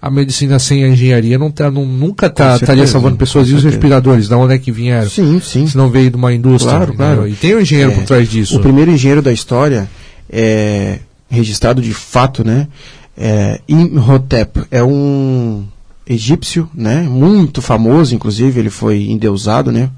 [0.00, 3.48] A medicina sem a engenharia não tá, não, nunca tá, estaria salvando pessoas.
[3.48, 5.08] E os respiradores, da onde é que vieram?
[5.08, 5.66] Sim, sim.
[5.66, 6.76] Se não veio de uma indústria.
[6.76, 6.96] Claro, né?
[6.98, 7.28] claro.
[7.28, 8.58] E tem um engenheiro é, por trás disso.
[8.58, 9.88] O primeiro engenheiro da história
[10.28, 10.98] é
[11.30, 12.68] registrado de fato, né?
[13.16, 15.64] É, Imhotep é um
[16.06, 17.02] egípcio, né?
[17.02, 19.88] Muito famoso, inclusive, ele foi endeusado, né?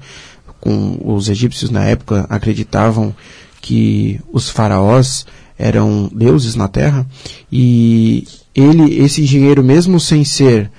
[0.59, 3.13] Com os egípcios na época acreditavam
[3.61, 5.25] que os faraós
[5.57, 7.05] eram deuses na Terra
[7.51, 10.69] e ele, esse engenheiro, mesmo sem ser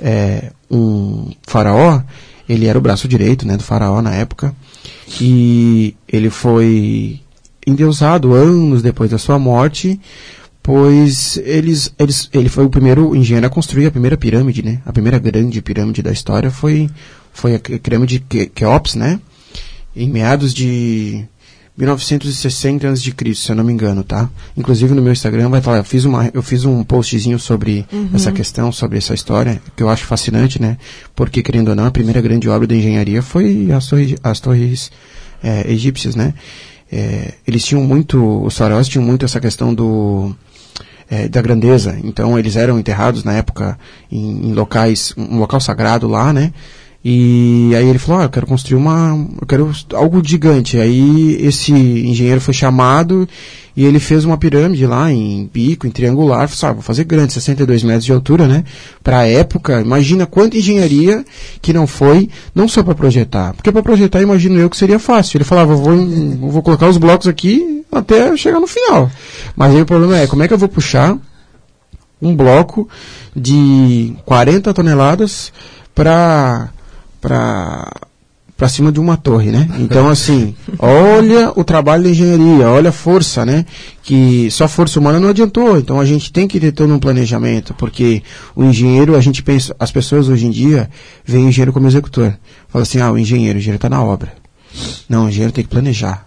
[0.00, 2.02] é, um faraó,
[2.48, 4.54] ele era o braço direito, né, do faraó na época
[5.20, 7.20] e ele foi
[7.66, 10.00] endeusado anos depois da sua morte
[10.66, 14.82] pois eles, eles, ele foi o primeiro engenheiro a construir a primeira pirâmide, né?
[14.84, 16.90] A primeira grande pirâmide da história foi,
[17.32, 19.20] foi a pirâmide de Keops, né?
[19.94, 21.24] Em meados de
[21.76, 24.30] 1960 a.C., se eu não me engano, tá?
[24.56, 28.10] Inclusive no meu Instagram vai falar, eu fiz, uma, eu fiz um postzinho sobre uhum.
[28.14, 30.78] essa questão, sobre essa história, que eu acho fascinante, né?
[31.14, 34.90] Porque, querendo ou não, a primeira grande obra da engenharia foi as torres, as torres
[35.42, 36.32] é, egípcias, né?
[36.90, 40.34] É, eles tinham muito, os faraós tinham muito essa questão do
[41.10, 41.98] é, da grandeza.
[42.02, 43.78] Então eles eram enterrados na época
[44.10, 46.52] em, em, locais, um local sagrado lá, né?
[47.08, 50.76] E aí ele falou, ah, eu quero construir uma, eu quero algo gigante.
[50.76, 53.28] Aí esse engenheiro foi chamado
[53.76, 57.32] e ele fez uma pirâmide lá em bico, em triangular, falou, ah, vou fazer grande,
[57.32, 58.64] 62 metros de altura, né?
[59.04, 61.24] Para a época, imagina quanta engenharia
[61.62, 65.36] que não foi, não só para projetar, porque para projetar, imagino eu que seria fácil.
[65.36, 65.96] Ele falava, vou,
[66.50, 69.08] vou colocar os blocos aqui até chegar no final.
[69.54, 71.16] Mas aí o problema é, como é que eu vou puxar
[72.20, 72.88] um bloco
[73.32, 75.52] de 40 toneladas
[75.94, 76.70] para
[77.26, 77.90] para
[78.56, 79.68] para cima de uma torre, né?
[79.78, 83.66] Então assim, olha o trabalho da engenharia, olha a força, né?
[84.02, 85.76] Que só força humana não adiantou.
[85.76, 88.22] Então a gente tem que ter todo um planejamento, porque
[88.54, 90.88] o engenheiro, a gente pensa, as pessoas hoje em dia
[91.22, 92.34] veem o engenheiro como executor.
[92.68, 94.32] Fala assim, ah, o engenheiro, o engenheiro está na obra.
[95.06, 96.25] Não, o engenheiro tem que planejar.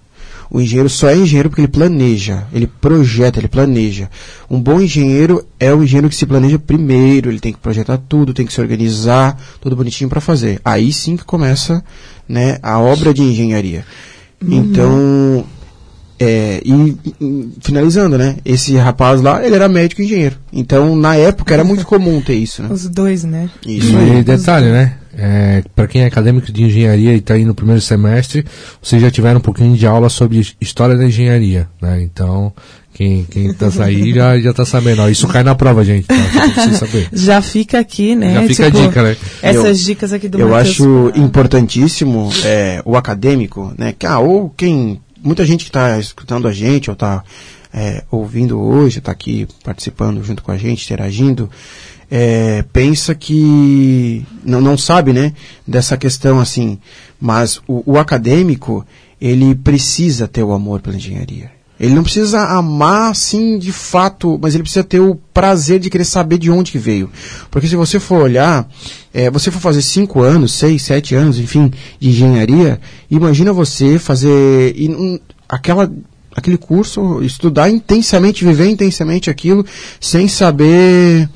[0.51, 4.09] O engenheiro só é engenheiro porque ele planeja, ele projeta, ele planeja.
[4.49, 8.33] Um bom engenheiro é o engenheiro que se planeja primeiro, ele tem que projetar tudo,
[8.33, 10.59] tem que se organizar, tudo bonitinho para fazer.
[10.65, 11.83] Aí sim que começa
[12.27, 13.85] né, a obra de engenharia.
[14.41, 14.53] Uhum.
[14.53, 15.45] Então,
[16.19, 18.37] é, e, e, finalizando, né?
[18.43, 20.35] Esse rapaz lá, ele era médico e engenheiro.
[20.51, 22.69] Então, na época, era muito comum ter isso, né?
[22.71, 23.49] Os dois, né?
[23.65, 23.95] Isso.
[23.97, 24.97] E detalhe, né?
[25.21, 28.45] É, para quem é acadêmico de engenharia e está aí no primeiro semestre,
[28.81, 32.01] vocês já tiveram um pouquinho de aula sobre história da engenharia, né?
[32.01, 32.53] Então,
[32.93, 35.01] quem, quem tá aí já, já tá sabendo.
[35.01, 36.07] Ó, isso cai na prova, gente.
[36.07, 36.15] Tá?
[36.73, 37.09] saber.
[37.13, 38.33] já fica aqui, né?
[38.33, 39.17] Já fica tipo, a dica, né?
[39.41, 43.93] Essas eu, dicas aqui do Eu Mateus acho importantíssimo é, o acadêmico, né?
[43.97, 45.01] Que, ah, ou quem.
[45.21, 47.25] Muita gente que está escutando a gente, ou está
[47.73, 51.49] é, ouvindo hoje, está aqui participando junto com a gente, interagindo
[52.09, 55.33] é, pensa que não, não sabe, né,
[55.67, 56.79] dessa questão assim,
[57.19, 58.85] mas o, o acadêmico
[59.21, 61.51] ele precisa ter o amor pela engenharia.
[61.79, 66.03] Ele não precisa amar, assim, de fato, mas ele precisa ter o prazer de querer
[66.03, 67.09] saber de onde que veio.
[67.49, 68.67] Porque se você for olhar,
[69.13, 74.75] é, você for fazer cinco anos, seis, sete anos, enfim, de engenharia, imagina você fazer
[74.89, 75.89] um, aquela,
[76.35, 79.65] aquele curso, estudar intensamente, viver intensamente aquilo,
[80.01, 81.29] sem saber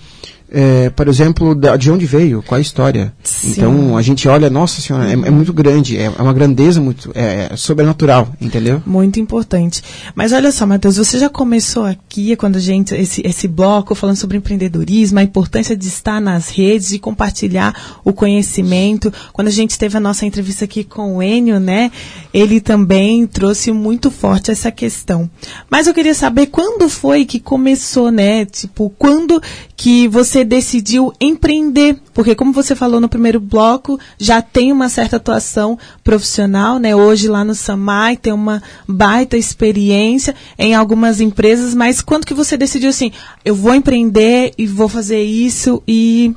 [0.54, 3.12] é, por exemplo, de onde veio, qual a história.
[3.24, 3.52] Sim.
[3.52, 7.12] Então a gente olha, nossa senhora, é, é muito grande, é, é, uma grandeza muito
[7.16, 8.82] é, é, sobrenatural, entendeu?
[8.86, 9.82] Muito importante.
[10.14, 14.18] Mas olha só, Matheus, você já começou aqui quando a gente esse, esse bloco falando
[14.18, 19.12] sobre empreendedorismo, a importância de estar nas redes e compartilhar o conhecimento.
[19.32, 21.92] Quando a gente teve a nossa entrevista aqui com o Enio, né?
[22.32, 25.28] Ele também trouxe muito forte essa questão.
[25.70, 28.46] Mas eu queria saber quando foi que começou, né?
[28.46, 29.42] Tipo, quando
[29.76, 31.98] que você decidiu empreender?
[32.14, 36.96] Porque como você falou no primeiro bloco, já tem uma certa atuação profissional, né?
[36.96, 42.56] Hoje lá no Samai tem uma baita experiência em algumas empresas, mas quando que você
[42.56, 43.12] decidiu assim,
[43.44, 46.36] eu vou empreender e vou fazer isso e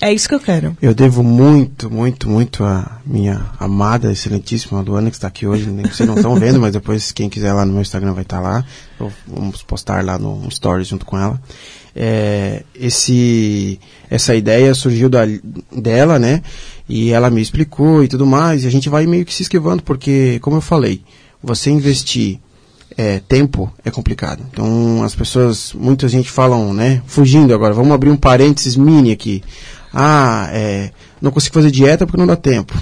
[0.00, 0.76] é isso que eu quero.
[0.82, 5.70] Eu devo muito, muito, muito a minha amada, excelentíssima Luana, que está aqui hoje.
[5.70, 8.42] Vocês não estão vendo, mas depois, quem quiser lá no meu Instagram vai estar tá
[8.42, 8.64] lá.
[9.26, 11.40] vamos postar lá no Stories junto com ela
[11.94, 13.78] é, esse,
[14.10, 15.24] essa ideia surgiu da,
[15.70, 16.42] dela, né?
[16.88, 19.82] E ela me explicou e tudo mais, e a gente vai meio que se esquivando,
[19.82, 21.02] porque, como eu falei,
[21.42, 22.40] você investir
[22.96, 24.42] é, tempo é complicado.
[24.50, 27.02] Então, as pessoas, muita gente falam, né?
[27.06, 29.42] Fugindo agora, vamos abrir um parênteses mini aqui.
[29.92, 30.90] Ah, é,
[31.20, 32.74] não consigo fazer dieta porque não dá tempo.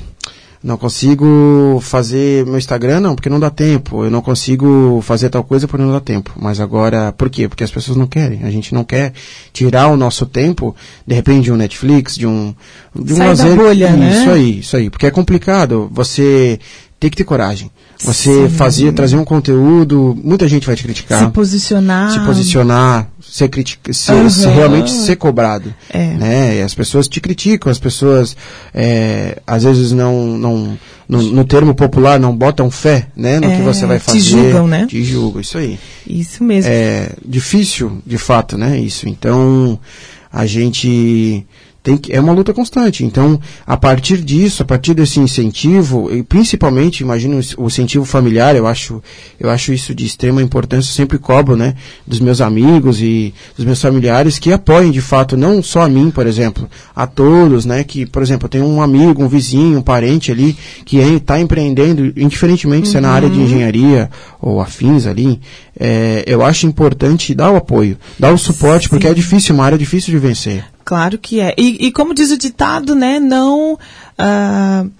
[0.62, 4.04] Não consigo fazer meu Instagram, não, porque não dá tempo.
[4.04, 6.32] Eu não consigo fazer tal coisa porque não dá tempo.
[6.36, 7.48] Mas agora, por quê?
[7.48, 8.44] Porque as pessoas não querem.
[8.44, 9.12] A gente não quer
[9.52, 12.54] tirar o nosso tempo, de repente, de um Netflix, de um,
[12.94, 13.50] de um Sai lazer.
[13.50, 14.32] Da bolha, isso né?
[14.32, 14.88] aí, isso aí.
[14.88, 15.90] Porque é complicado.
[15.92, 16.60] Você
[17.00, 17.68] tem que ter coragem.
[17.98, 18.56] Você Sim.
[18.56, 21.24] fazer, trazer um conteúdo, muita gente vai te criticar.
[21.24, 22.12] Se posicionar.
[22.12, 24.28] Se posicionar, ser, critica, ser, uhum.
[24.28, 25.74] ser realmente ser cobrado.
[25.88, 26.08] É.
[26.08, 26.58] Né?
[26.58, 28.36] E as pessoas te criticam, as pessoas
[28.74, 30.78] é, às vezes não, não
[31.08, 34.18] no, no, termo popular não botam fé né, no é, que você vai fazer.
[34.18, 34.86] Te julgam, né?
[34.86, 35.78] Te julgam, isso aí.
[36.06, 36.70] Isso mesmo.
[36.70, 38.78] É difícil, de fato, né?
[38.78, 39.08] Isso.
[39.08, 39.80] Então,
[40.30, 41.46] a gente
[41.82, 43.04] tem que, é uma luta constante.
[43.04, 48.66] Então, a partir disso, a partir desse incentivo, e principalmente, imagino o incentivo familiar, eu
[48.66, 49.02] acho,
[49.38, 51.74] eu acho isso de extrema importância, eu sempre cobro, né,
[52.06, 56.10] dos meus amigos e dos meus familiares que apoiem de fato, não só a mim,
[56.10, 59.82] por exemplo, a todos, né, que, por exemplo, eu tenho um amigo, um vizinho, um
[59.82, 62.92] parente ali, que está empreendendo, indiferentemente uhum.
[62.92, 63.44] se é na área de uhum.
[63.44, 64.08] engenharia
[64.40, 65.40] ou afins ali,
[65.78, 68.90] é, eu acho importante dar o apoio, dar o suporte, Sim.
[68.90, 70.64] porque é difícil, uma área difícil de vencer.
[70.84, 71.54] Claro que é.
[71.56, 73.74] E, e como diz o ditado, né, não.
[73.74, 74.90] Uh,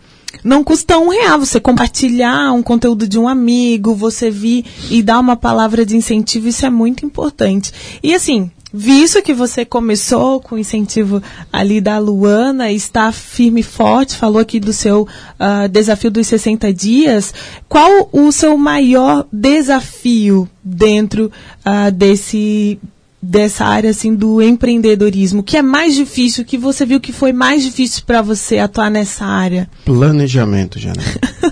[0.43, 5.21] não custa um real você compartilhar um conteúdo de um amigo, você vir e dar
[5.21, 7.73] uma palavra de incentivo, isso é muito importante.
[8.03, 11.23] E assim, visto que você começou com o incentivo
[11.53, 16.73] ali da Luana, está firme e forte, falou aqui do seu uh, desafio dos 60
[16.73, 17.35] dias,
[17.69, 21.31] qual o seu maior desafio dentro
[21.67, 22.81] uh, desse
[23.23, 25.43] dessa área assim do empreendedorismo?
[25.43, 26.45] Que é mais difícil?
[26.45, 29.71] Que você viu que foi mais difícil para você atuar nessa área?
[29.85, 31.03] Planejamento, Jana.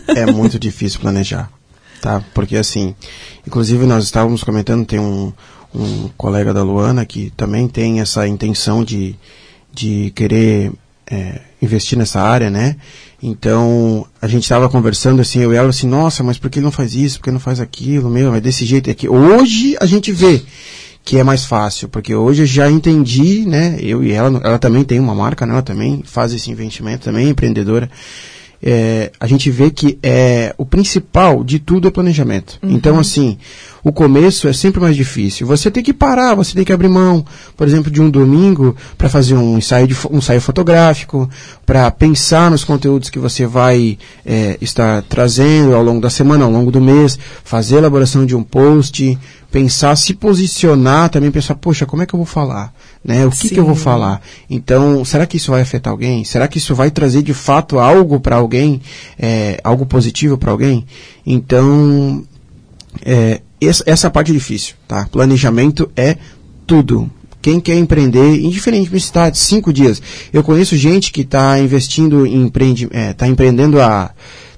[0.08, 1.48] é muito difícil planejar,
[2.02, 2.22] tá?
[2.34, 2.94] Porque assim,
[3.46, 5.32] inclusive nós estávamos comentando, tem um,
[5.72, 9.14] um colega da Luana que também tem essa intenção de,
[9.72, 10.72] de querer
[11.06, 12.76] é, investir nessa área, né?
[13.22, 16.70] Então, a gente estava conversando assim, eu e ela assim, nossa, mas por que não
[16.72, 17.18] faz isso?
[17.18, 18.08] Por que não faz aquilo?
[18.08, 19.08] Meu, é desse jeito aqui.
[19.08, 20.42] Hoje a gente vê
[21.10, 23.76] que é mais fácil, porque hoje eu já entendi, né?
[23.80, 25.54] Eu e ela, ela também tem uma marca, né?
[25.54, 27.90] Ela também faz esse investimento, também é empreendedora.
[28.62, 32.60] É, a gente vê que é o principal de tudo é planejamento.
[32.62, 32.70] Uhum.
[32.70, 33.38] Então, assim,
[33.82, 35.48] o começo é sempre mais difícil.
[35.48, 37.24] Você tem que parar, você tem que abrir mão,
[37.56, 41.28] por exemplo, de um domingo para fazer um ensaio, de, um ensaio fotográfico,
[41.66, 46.50] para pensar nos conteúdos que você vai é, estar trazendo ao longo da semana, ao
[46.52, 49.18] longo do mês, fazer a elaboração de um post,
[49.50, 52.72] pensar, se posicionar, também pensar, poxa, como é que eu vou falar?
[53.04, 53.26] Né?
[53.26, 54.22] O que, que eu vou falar?
[54.48, 56.24] Então, será que isso vai afetar alguém?
[56.24, 58.80] Será que isso vai trazer de fato algo para alguém,
[59.18, 60.86] é, algo positivo para alguém?
[61.26, 62.24] Então,
[63.04, 65.06] é, essa, parte é difícil, tá?
[65.10, 66.16] Planejamento é
[66.66, 67.10] tudo.
[67.42, 70.00] Quem quer empreender, indiferente de cidade, cinco dias.
[70.32, 74.10] Eu conheço gente que está investindo em empreende, é, tá empreendendo há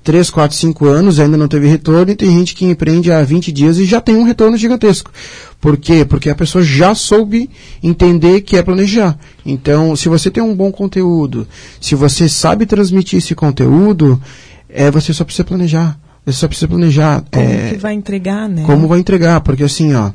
[0.03, 3.53] 3, 4, 5 anos, ainda não teve retorno, e tem gente que empreende há 20
[3.53, 5.13] dias e já tem um retorno gigantesco.
[5.61, 6.05] Por quê?
[6.05, 7.49] Porque a pessoa já soube
[7.83, 9.17] entender que é planejar.
[9.47, 11.47] Então, se você tem um bom conteúdo,
[11.81, 14.21] se você sabe transmitir esse conteúdo,
[14.69, 15.97] é, você só precisa planejar.
[16.27, 17.25] Você só precisa planejar.
[17.31, 18.65] Como é, que vai entregar, né?
[18.65, 20.11] Como vai entregar, porque assim, ó,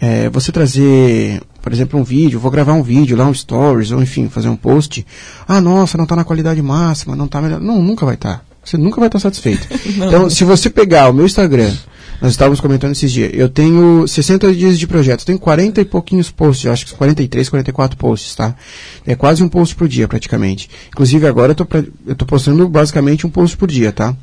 [0.00, 4.02] é, você trazer, por exemplo, um vídeo, vou gravar um vídeo lá, um stories, ou
[4.02, 5.06] enfim, fazer um post.
[5.46, 7.60] Ah, nossa, não está na qualidade máxima, não está melhor.
[7.60, 8.38] Não, nunca vai estar.
[8.38, 8.49] Tá.
[8.64, 9.66] Você nunca vai estar satisfeito.
[9.96, 11.72] então, se você pegar o meu Instagram,
[12.20, 16.30] nós estávamos comentando esses dias, eu tenho 60 dias de projeto, tenho 40 e pouquinhos
[16.30, 18.54] posts, acho que 43, 44 posts, tá?
[19.06, 20.68] É quase um post por dia, praticamente.
[20.88, 24.14] Inclusive, agora eu estou postando basicamente um post por dia, tá?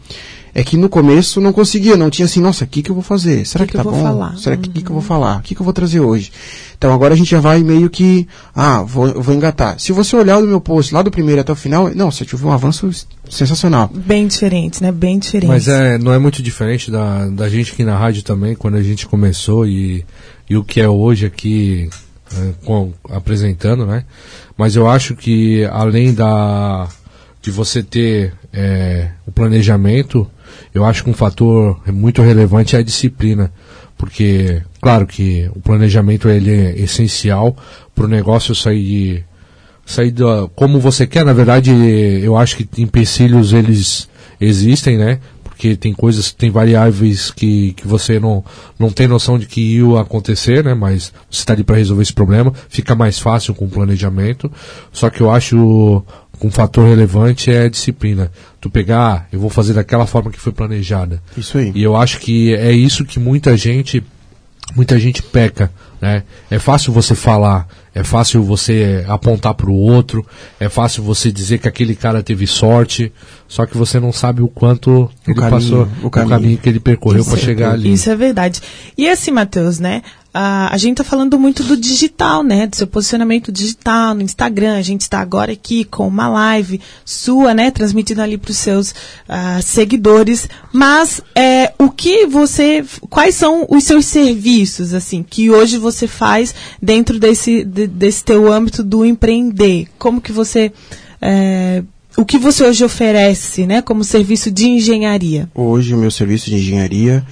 [0.58, 3.04] É que no começo não conseguia, não tinha assim, nossa, o que, que eu vou
[3.04, 3.46] fazer?
[3.46, 4.02] Será que, que, que tá bom?
[4.02, 4.36] Falar?
[4.40, 4.74] Será que, uhum.
[4.74, 5.08] que, que eu vou uhum.
[5.08, 5.38] falar?
[5.38, 6.32] O que, que eu vou trazer hoje?
[6.76, 9.80] Então agora a gente já vai meio que, ah, vou, vou engatar.
[9.80, 12.44] Se você olhar o meu post lá do primeiro até o final, não, você tive
[12.44, 12.90] um avanço
[13.30, 13.88] sensacional.
[13.94, 14.92] Bem diferente, né?
[14.92, 15.48] Bem diferente.
[15.48, 18.82] Mas é, não é muito diferente da, da gente aqui na rádio também, quando a
[18.82, 20.04] gente começou e,
[20.50, 21.88] e o que é hoje aqui
[22.36, 24.06] é, com, apresentando, né?
[24.58, 26.88] Mas eu acho que além da
[27.44, 30.28] de você ter é, o planejamento,
[30.74, 33.52] eu acho que um fator muito relevante é a disciplina,
[33.98, 37.56] porque, claro que o planejamento ele é essencial
[37.96, 39.26] para o negócio sair,
[39.86, 41.26] sair da, como você quer.
[41.26, 41.72] Na verdade,
[42.22, 44.08] eu acho que empecilhos eles
[44.40, 45.20] existem, né?
[45.44, 48.46] Porque tem coisas, tem variáveis que, que você não,
[48.78, 50.76] não tem noção de que iam acontecer, né?
[50.76, 54.52] Mas você está ali para resolver esse problema, fica mais fácil com o planejamento.
[54.92, 56.04] Só que eu acho
[56.46, 58.32] um fator relevante é a disciplina.
[58.62, 61.22] Tu pegar, ah, eu vou fazer daquela forma que foi planejada.
[61.36, 61.72] Isso aí.
[61.74, 64.04] E eu acho que é isso que muita gente
[64.76, 65.72] muita gente peca,
[66.02, 66.24] né?
[66.52, 70.26] É fácil você falar, é fácil você apontar para o outro,
[70.60, 73.12] é fácil você dizer que aquele cara teve sorte,
[73.48, 76.28] só que você não sabe o quanto o ele caminho, passou, o caminho.
[76.28, 76.58] o caminho.
[76.58, 77.94] que ele percorreu para chegar ali.
[77.94, 78.62] Isso é verdade.
[78.98, 80.02] E assim, Matheus, né?
[80.40, 82.68] A, gente está falando muito do digital, né?
[82.68, 84.78] Do seu posicionamento digital no Instagram.
[84.78, 87.72] A gente está agora aqui com uma live sua, né?
[87.72, 90.48] Transmitindo ali para os seus uh, seguidores.
[90.72, 92.86] Mas é, o que você.
[93.10, 98.52] Quais são os seus serviços, assim, que hoje você faz dentro desse, de, desse teu
[98.52, 99.88] âmbito do empreender?
[99.98, 100.72] Como que você.
[101.20, 101.82] É,
[102.16, 105.50] o que você hoje oferece, né, como serviço de engenharia?
[105.54, 107.26] Hoje o meu serviço de engenharia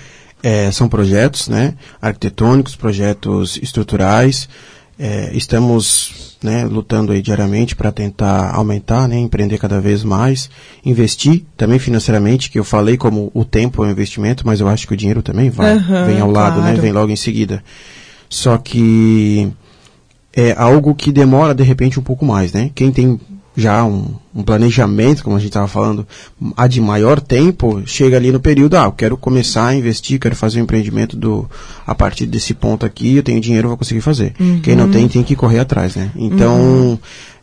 [0.46, 4.48] é, são projetos né, arquitetônicos, projetos estruturais.
[4.98, 10.48] É, estamos né, lutando aí diariamente para tentar aumentar, né, empreender cada vez mais,
[10.86, 14.88] investir também financeiramente, que eu falei como o tempo é um investimento, mas eu acho
[14.88, 16.76] que o dinheiro também vai, uhum, vem ao lado, né, claro.
[16.76, 17.64] né, vem logo em seguida.
[18.30, 19.52] Só que
[20.32, 22.70] é algo que demora de repente um pouco mais, né?
[22.76, 23.20] Quem tem
[23.56, 26.06] já um, um planejamento, como a gente estava falando,
[26.58, 30.36] há de maior tempo, chega ali no período, ah, eu quero começar a investir, quero
[30.36, 31.49] fazer um empreendimento do,
[31.88, 34.34] a partir desse ponto aqui, eu tenho dinheiro, vou conseguir fazer.
[34.39, 34.60] Uhum.
[34.62, 36.12] Quem não tem, tem que correr atrás, né?
[36.16, 36.99] Então, uhum.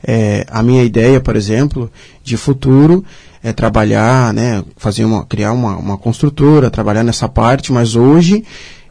[0.06, 1.90] é, a minha ideia, por exemplo,
[2.22, 3.02] de futuro,
[3.42, 8.44] é trabalhar, né, fazer uma, criar uma, uma construtora, trabalhar nessa parte, mas hoje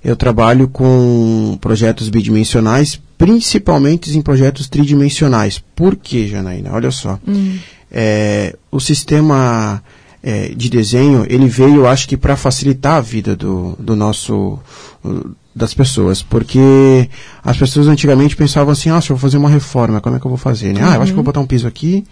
[0.04, 5.64] eu trabalho com projetos bidimensionais principalmente em projetos tridimensionais.
[5.76, 6.72] Por quê, Janaína?
[6.74, 7.20] Olha só.
[7.92, 9.84] É, o sistema
[10.24, 14.58] é, de desenho, ele veio, acho que para facilitar a vida do, do nosso
[15.54, 17.10] das pessoas, porque
[17.44, 20.26] as pessoas antigamente pensavam assim, ah, se eu vou fazer uma reforma, como é que
[20.26, 20.74] eu vou fazer?
[20.74, 20.82] Né?
[20.84, 22.04] Ah, eu acho que vou botar um piso aqui,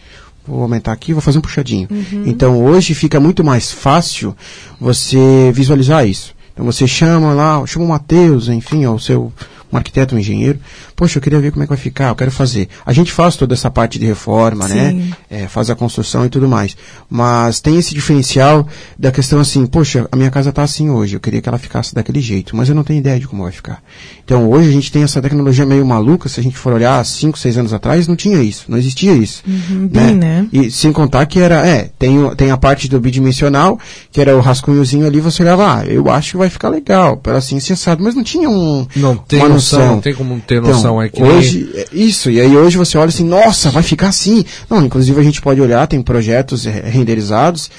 [0.45, 1.88] vou aumentar aqui, vou fazer um puxadinho.
[2.28, 4.36] Então hoje fica muito mais fácil
[4.80, 6.36] você visualizar isso.
[6.53, 9.34] Então você chama lá, chama o Matheus, enfim, ou o seu
[9.72, 10.59] um arquiteto, um engenheiro.
[10.95, 12.67] Poxa, eu queria ver como é que vai ficar, eu quero fazer.
[12.86, 14.89] A gente faz toda essa parte de reforma, né?
[14.91, 15.13] Sim.
[15.30, 16.76] É, faz a construção e tudo mais.
[17.09, 18.67] Mas tem esse diferencial
[18.97, 21.93] da questão assim, poxa, a minha casa está assim hoje, eu queria que ela ficasse
[21.95, 23.82] daquele jeito, mas eu não tenho ideia de como vai ficar.
[24.26, 27.38] Então hoje a gente tem essa tecnologia meio maluca, se a gente for olhar 5,
[27.38, 29.43] 6 anos atrás, não tinha isso, não existia isso.
[29.47, 30.47] bem, né?
[30.51, 33.80] E sem contar que era, é, tem, o- tem a parte do bidimensional,
[34.11, 37.38] que era o rascunhozinho ali, você olhava, ah, eu acho que vai ficar legal, para
[37.38, 39.93] assim, sensado, mas não tinha um, Não tem uma noção, noção.
[39.95, 41.01] não tem como ter Então, noção.
[41.01, 44.07] é que nem- hoje, é isso, e aí hoje você olha assim, nossa, vai ficar
[44.10, 44.43] assim.
[44.70, 47.70] Não, inclusive a gente pode olhar, tem projetos eh, renderizados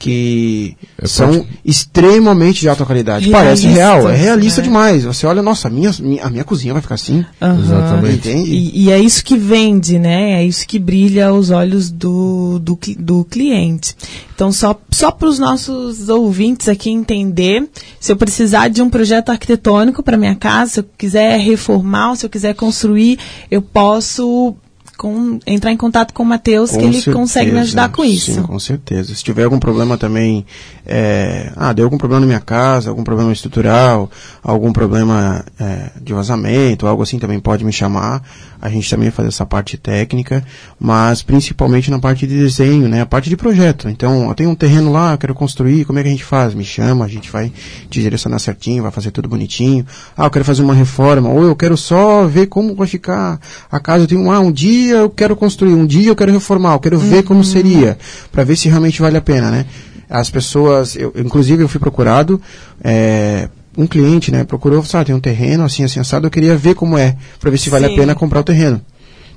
[0.00, 3.28] que É, são pode- extremamente de alta qualidade.
[3.30, 4.66] Parece Realistas, real, é realista né?
[4.66, 5.04] demais.
[5.04, 7.22] Você olha, nossa, a minha, minha- a minha cozinha vai ficar assim.
[7.40, 7.60] Aham.
[7.62, 8.16] Exatamente.
[8.28, 8.50] Entende?
[8.50, 10.40] E, e é isso que vende, né?
[10.40, 13.94] É isso que brilha aos olhos do, do, do cliente.
[14.34, 17.68] Então, só, só para os nossos ouvintes aqui entender,
[18.00, 22.16] se eu precisar de um projeto arquitetônico para minha casa, se eu quiser reformar, ou
[22.16, 23.18] se eu quiser construir,
[23.50, 24.54] eu posso
[25.00, 28.34] com- entrar em contato com o Matheus, que ele certeza, consegue me ajudar com isso.
[28.34, 29.14] Sim, com certeza.
[29.14, 30.44] Se tiver algum problema também,
[30.86, 34.10] é, ah, deu algum problema na minha casa, algum problema estrutural,
[34.42, 38.22] algum problema é, de vazamento, algo assim, também pode me chamar.
[38.60, 40.44] A gente também faz essa parte técnica,
[40.78, 43.00] mas principalmente na parte de desenho, né?
[43.00, 43.88] A parte de projeto.
[43.88, 46.52] Então, eu tenho um terreno lá, eu quero construir, como é que a gente faz?
[46.52, 47.50] Me chama, a gente vai
[47.88, 49.86] te direcionar certinho, vai fazer tudo bonitinho.
[50.14, 53.40] Ah, eu quero fazer uma reforma, ou eu quero só ver como vai ficar
[53.72, 54.04] a casa.
[54.04, 56.98] Eu tenho, ah, um dia eu quero construir, um dia eu quero reformar, eu quero
[56.98, 57.98] ver como seria,
[58.30, 59.66] para ver se realmente vale a pena, né?
[60.08, 62.40] As pessoas, eu, inclusive eu fui procurado,
[62.82, 66.74] é, um cliente, né, procurou, sabe, tem um terreno assim, assim, assado, eu queria ver
[66.74, 67.94] como é, para ver se vale Sim.
[67.94, 68.80] a pena comprar o terreno.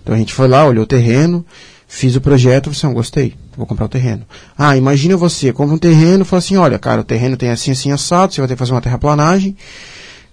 [0.01, 1.45] Então a gente foi lá, olhou o terreno,
[1.88, 4.24] fiz o projeto, falei assim, "Ah, gostei, vou comprar o terreno.
[4.58, 7.91] Ah, imagina você, compra um terreno, fala assim, olha, cara, o terreno tem assim, assim,
[7.91, 9.56] assado, você vai ter que fazer uma terraplanagem,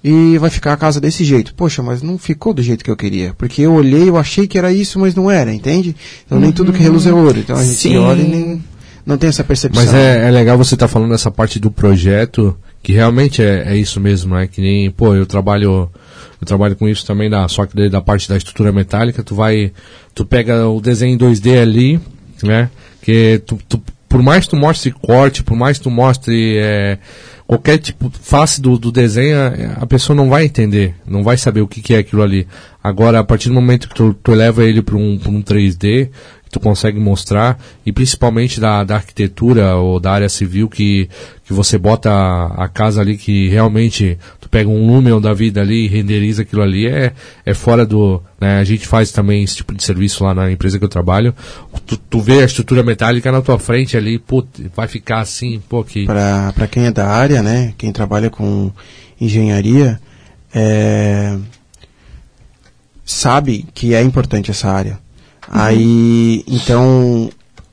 [0.03, 1.55] e vai ficar a casa desse jeito.
[1.55, 3.35] Poxa, mas não ficou do jeito que eu queria.
[3.37, 5.95] Porque eu olhei, eu achei que era isso, mas não era, entende?
[6.27, 7.39] Então nem tudo que reluz é ouro.
[7.39, 7.97] Então a gente Sim.
[7.99, 8.65] olha e nem,
[9.05, 9.85] não tem essa percepção.
[9.85, 13.77] Mas é, é legal você estar falando dessa parte do projeto, que realmente é, é
[13.77, 14.47] isso mesmo, né?
[14.47, 15.91] Que nem, pô, eu trabalho,
[16.41, 19.71] eu trabalho com isso também, da, só que da parte da estrutura metálica, tu vai,
[20.15, 22.01] tu pega o desenho em 2D ali,
[22.43, 22.71] né?
[23.03, 26.99] Que tu, tu- por mais que tu mostre corte, por mais que tu mostre é,
[27.51, 31.61] qualquer tipo, face do, do desenho, a- a pessoa não vai entender, não vai saber
[31.63, 32.47] o que, que é aquilo ali.
[32.83, 34.33] Agora, a partir do momento que tu, tu
[34.69, 40.01] ele para um, um 3D, que tu consegue mostrar, e principalmente da, da arquitetura ou
[40.01, 41.09] da área civil, que,
[41.45, 45.61] que você bota a, a casa ali que realmente tu pega um Lumen da vida
[45.61, 47.13] ali e renderiza aquilo ali, é,
[47.47, 48.21] é fora do.
[48.41, 51.33] Né, a gente faz também esse tipo de serviço lá na empresa que eu trabalho.
[51.87, 54.45] Tu, tu vê a estrutura metálica na tua frente ali, pô,
[54.75, 56.05] vai ficar assim, pô, que.
[56.07, 58.73] para quem é da área, né, quem trabalha com
[59.21, 60.01] engenharia,
[60.53, 61.37] é,
[63.05, 64.99] sabe que é importante essa área.
[65.51, 67.29] Aí, então,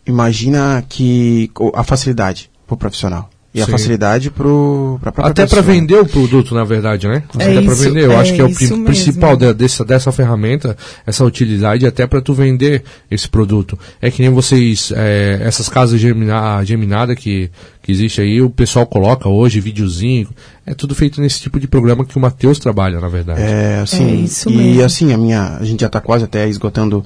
[0.06, 3.72] imagina que a facilidade pro profissional e a Sim.
[3.72, 7.24] facilidade pro pra própria Até para vender o produto, na verdade, né?
[7.40, 8.04] É até para isso, vender.
[8.06, 12.06] Eu é acho que é o pri- principal de- dessa, dessa ferramenta, essa utilidade, até
[12.06, 13.78] para tu vender esse produto.
[14.02, 17.50] É que nem vocês, é, essas casas gemina, geminada que,
[17.82, 20.28] que existe aí, o pessoal coloca hoje, videozinho.
[20.66, 23.42] É tudo feito nesse tipo de programa que o Matheus trabalha, na verdade.
[23.42, 24.84] É, assim, É isso e mesmo.
[24.84, 27.04] assim, a minha, a gente já está quase até esgotando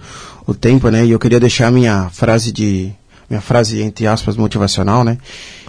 [0.48, 1.06] o tempo, né?
[1.06, 2.92] E eu queria deixar a minha frase de,
[3.30, 5.18] minha frase entre aspas motivacional, né?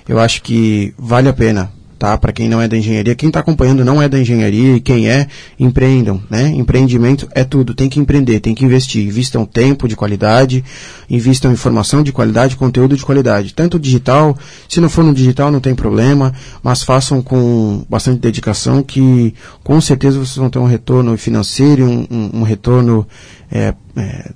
[0.08, 1.70] Eu acho que vale a pena,
[2.02, 2.18] tá?
[2.18, 5.08] Para quem não é da engenharia, quem está acompanhando não é da engenharia e quem
[5.08, 6.48] é, empreendam, né?
[6.48, 10.64] Empreendimento é tudo, tem que empreender, tem que investir, invistam tempo de qualidade,
[11.08, 14.36] invistam informação de qualidade, conteúdo de qualidade, tanto digital,
[14.68, 19.32] se não for no digital não tem problema, mas façam com bastante dedicação que
[19.62, 23.06] com certeza vocês vão ter um retorno financeiro, um, um, um retorno
[23.48, 24.32] é, é,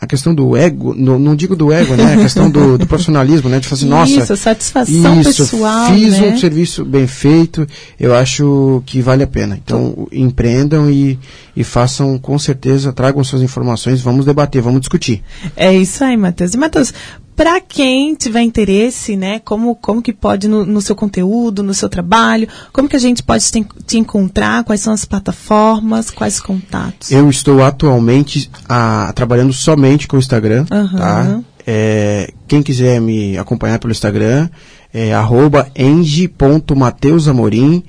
[0.00, 2.14] a questão do ego, no- não digo do ego, né?
[2.14, 3.60] A questão do, do profissionalismo, né?
[3.60, 6.28] De fazer, nossa, Isso, satisfação isso, pessoal, fiz né?
[6.32, 7.66] um serviço bem feito,
[7.98, 9.60] eu acho que vale a pena.
[9.62, 11.18] Então, empreendam e,
[11.54, 15.22] e façam, com certeza, tragam suas informações, vamos debater, vamos discutir.
[15.56, 16.54] É isso aí, Matheus.
[16.54, 16.94] E, Matheus,
[17.40, 21.88] para quem tiver interesse, né, como, como que pode no, no, seu conteúdo, no seu
[21.88, 27.10] trabalho, como que a gente pode te, te encontrar, quais são as plataformas, quais contatos?
[27.10, 30.98] Eu estou atualmente a, trabalhando somente com o Instagram, uhum.
[30.98, 31.40] tá?
[31.66, 34.50] É, quem quiser me acompanhar pelo Instagram,
[34.92, 37.82] é arroba eng.mateusamorim,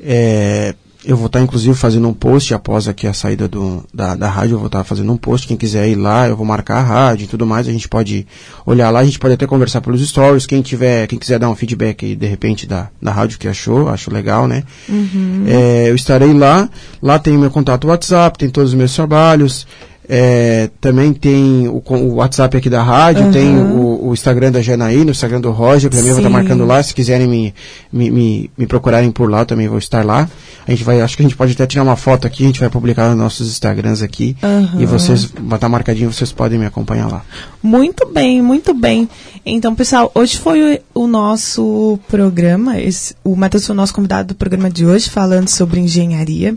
[0.00, 4.28] é, eu vou estar, inclusive, fazendo um post após aqui a saída do, da, da
[4.28, 4.54] rádio.
[4.54, 5.48] Eu vou estar fazendo um post.
[5.48, 7.66] Quem quiser ir lá, eu vou marcar a rádio e tudo mais.
[7.66, 8.26] A gente pode
[8.64, 9.00] olhar lá.
[9.00, 10.46] A gente pode até conversar pelos stories.
[10.46, 13.88] Quem tiver, quem quiser dar um feedback aí, de repente, da, da rádio que achou,
[13.88, 14.62] acho legal, né?
[14.88, 15.44] Uhum.
[15.48, 16.68] É, eu estarei lá.
[17.02, 19.66] Lá tem meu contato WhatsApp, tem todos os meus trabalhos.
[20.08, 23.30] É, também tem o, o, WhatsApp aqui da rádio, uhum.
[23.30, 26.10] tem o, o, Instagram da Janaína, o Instagram do Roger, também Sim.
[26.10, 26.82] vou estar marcando lá.
[26.82, 27.54] Se quiserem me,
[27.92, 30.28] me, me, me, procurarem por lá, também vou estar lá.
[30.66, 32.58] A gente vai, acho que a gente pode até tirar uma foto aqui, a gente
[32.58, 34.36] vai publicar nos nossos Instagrams aqui.
[34.42, 34.80] Uhum.
[34.80, 37.24] E vocês, vai estar marcadinho, vocês podem me acompanhar lá.
[37.62, 39.08] Muito bem, muito bem.
[39.46, 44.28] Então, pessoal, hoje foi o, o nosso programa, esse, o Matheus foi o nosso convidado
[44.28, 46.56] do programa de hoje, falando sobre engenharia.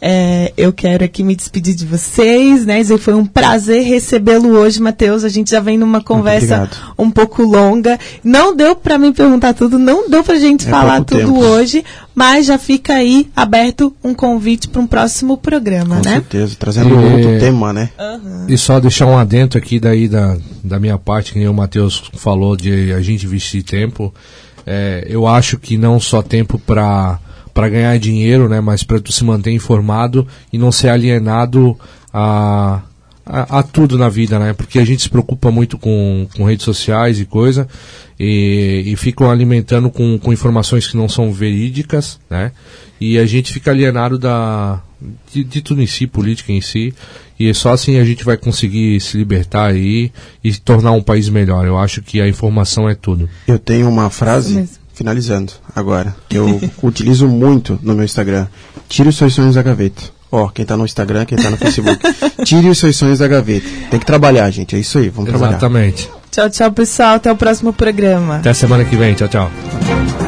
[0.00, 2.80] É, eu quero aqui me despedir de vocês, né?
[2.80, 5.24] E foi um prazer recebê-lo hoje, Matheus.
[5.24, 7.98] A gente já vem numa conversa um pouco longa.
[8.22, 11.38] Não deu para me perguntar tudo, não deu pra gente é falar tudo tempo.
[11.38, 11.84] hoje,
[12.14, 16.14] mas já fica aí aberto um convite para um próximo programa, Com né?
[16.16, 17.90] Com certeza, trazendo e, outro tema, né?
[17.98, 18.46] Uhum.
[18.48, 22.56] E só deixar um adentro aqui daí da, da minha parte, que o Matheus falou
[22.56, 24.14] de a gente investir tempo.
[24.64, 27.18] É, eu acho que não só tempo para
[27.58, 31.76] para ganhar dinheiro, né, mas para tu se manter informado e não ser alienado
[32.14, 32.82] a,
[33.26, 34.52] a, a, tudo na vida, né?
[34.52, 37.66] Porque a gente se preocupa muito com, com redes sociais e coisa
[38.16, 42.52] e, e ficam alimentando com, com informações que não são verídicas, né?
[43.00, 44.80] E a gente fica alienado da
[45.32, 46.94] de, de tudo em si, política em si,
[47.40, 50.12] e só assim a gente vai conseguir se libertar aí
[50.44, 51.66] e tornar um país melhor.
[51.66, 53.28] Eu acho que a informação é tudo.
[53.48, 54.68] Eu tenho uma frase
[54.98, 58.48] finalizando agora, que eu utilizo muito no meu Instagram.
[58.88, 60.02] Tire os seus sonhos da gaveta.
[60.30, 61.98] Ó, oh, quem tá no Instagram, quem tá no Facebook.
[62.44, 63.66] Tire os seus sonhos da gaveta.
[63.90, 64.74] Tem que trabalhar, gente.
[64.74, 65.58] É isso aí, vamos Exatamente.
[65.60, 65.86] trabalhar.
[65.86, 66.18] Exatamente.
[66.30, 67.14] Tchau, tchau, pessoal.
[67.14, 68.36] Até o próximo programa.
[68.36, 69.14] Até semana que vem.
[69.14, 70.27] Tchau, tchau.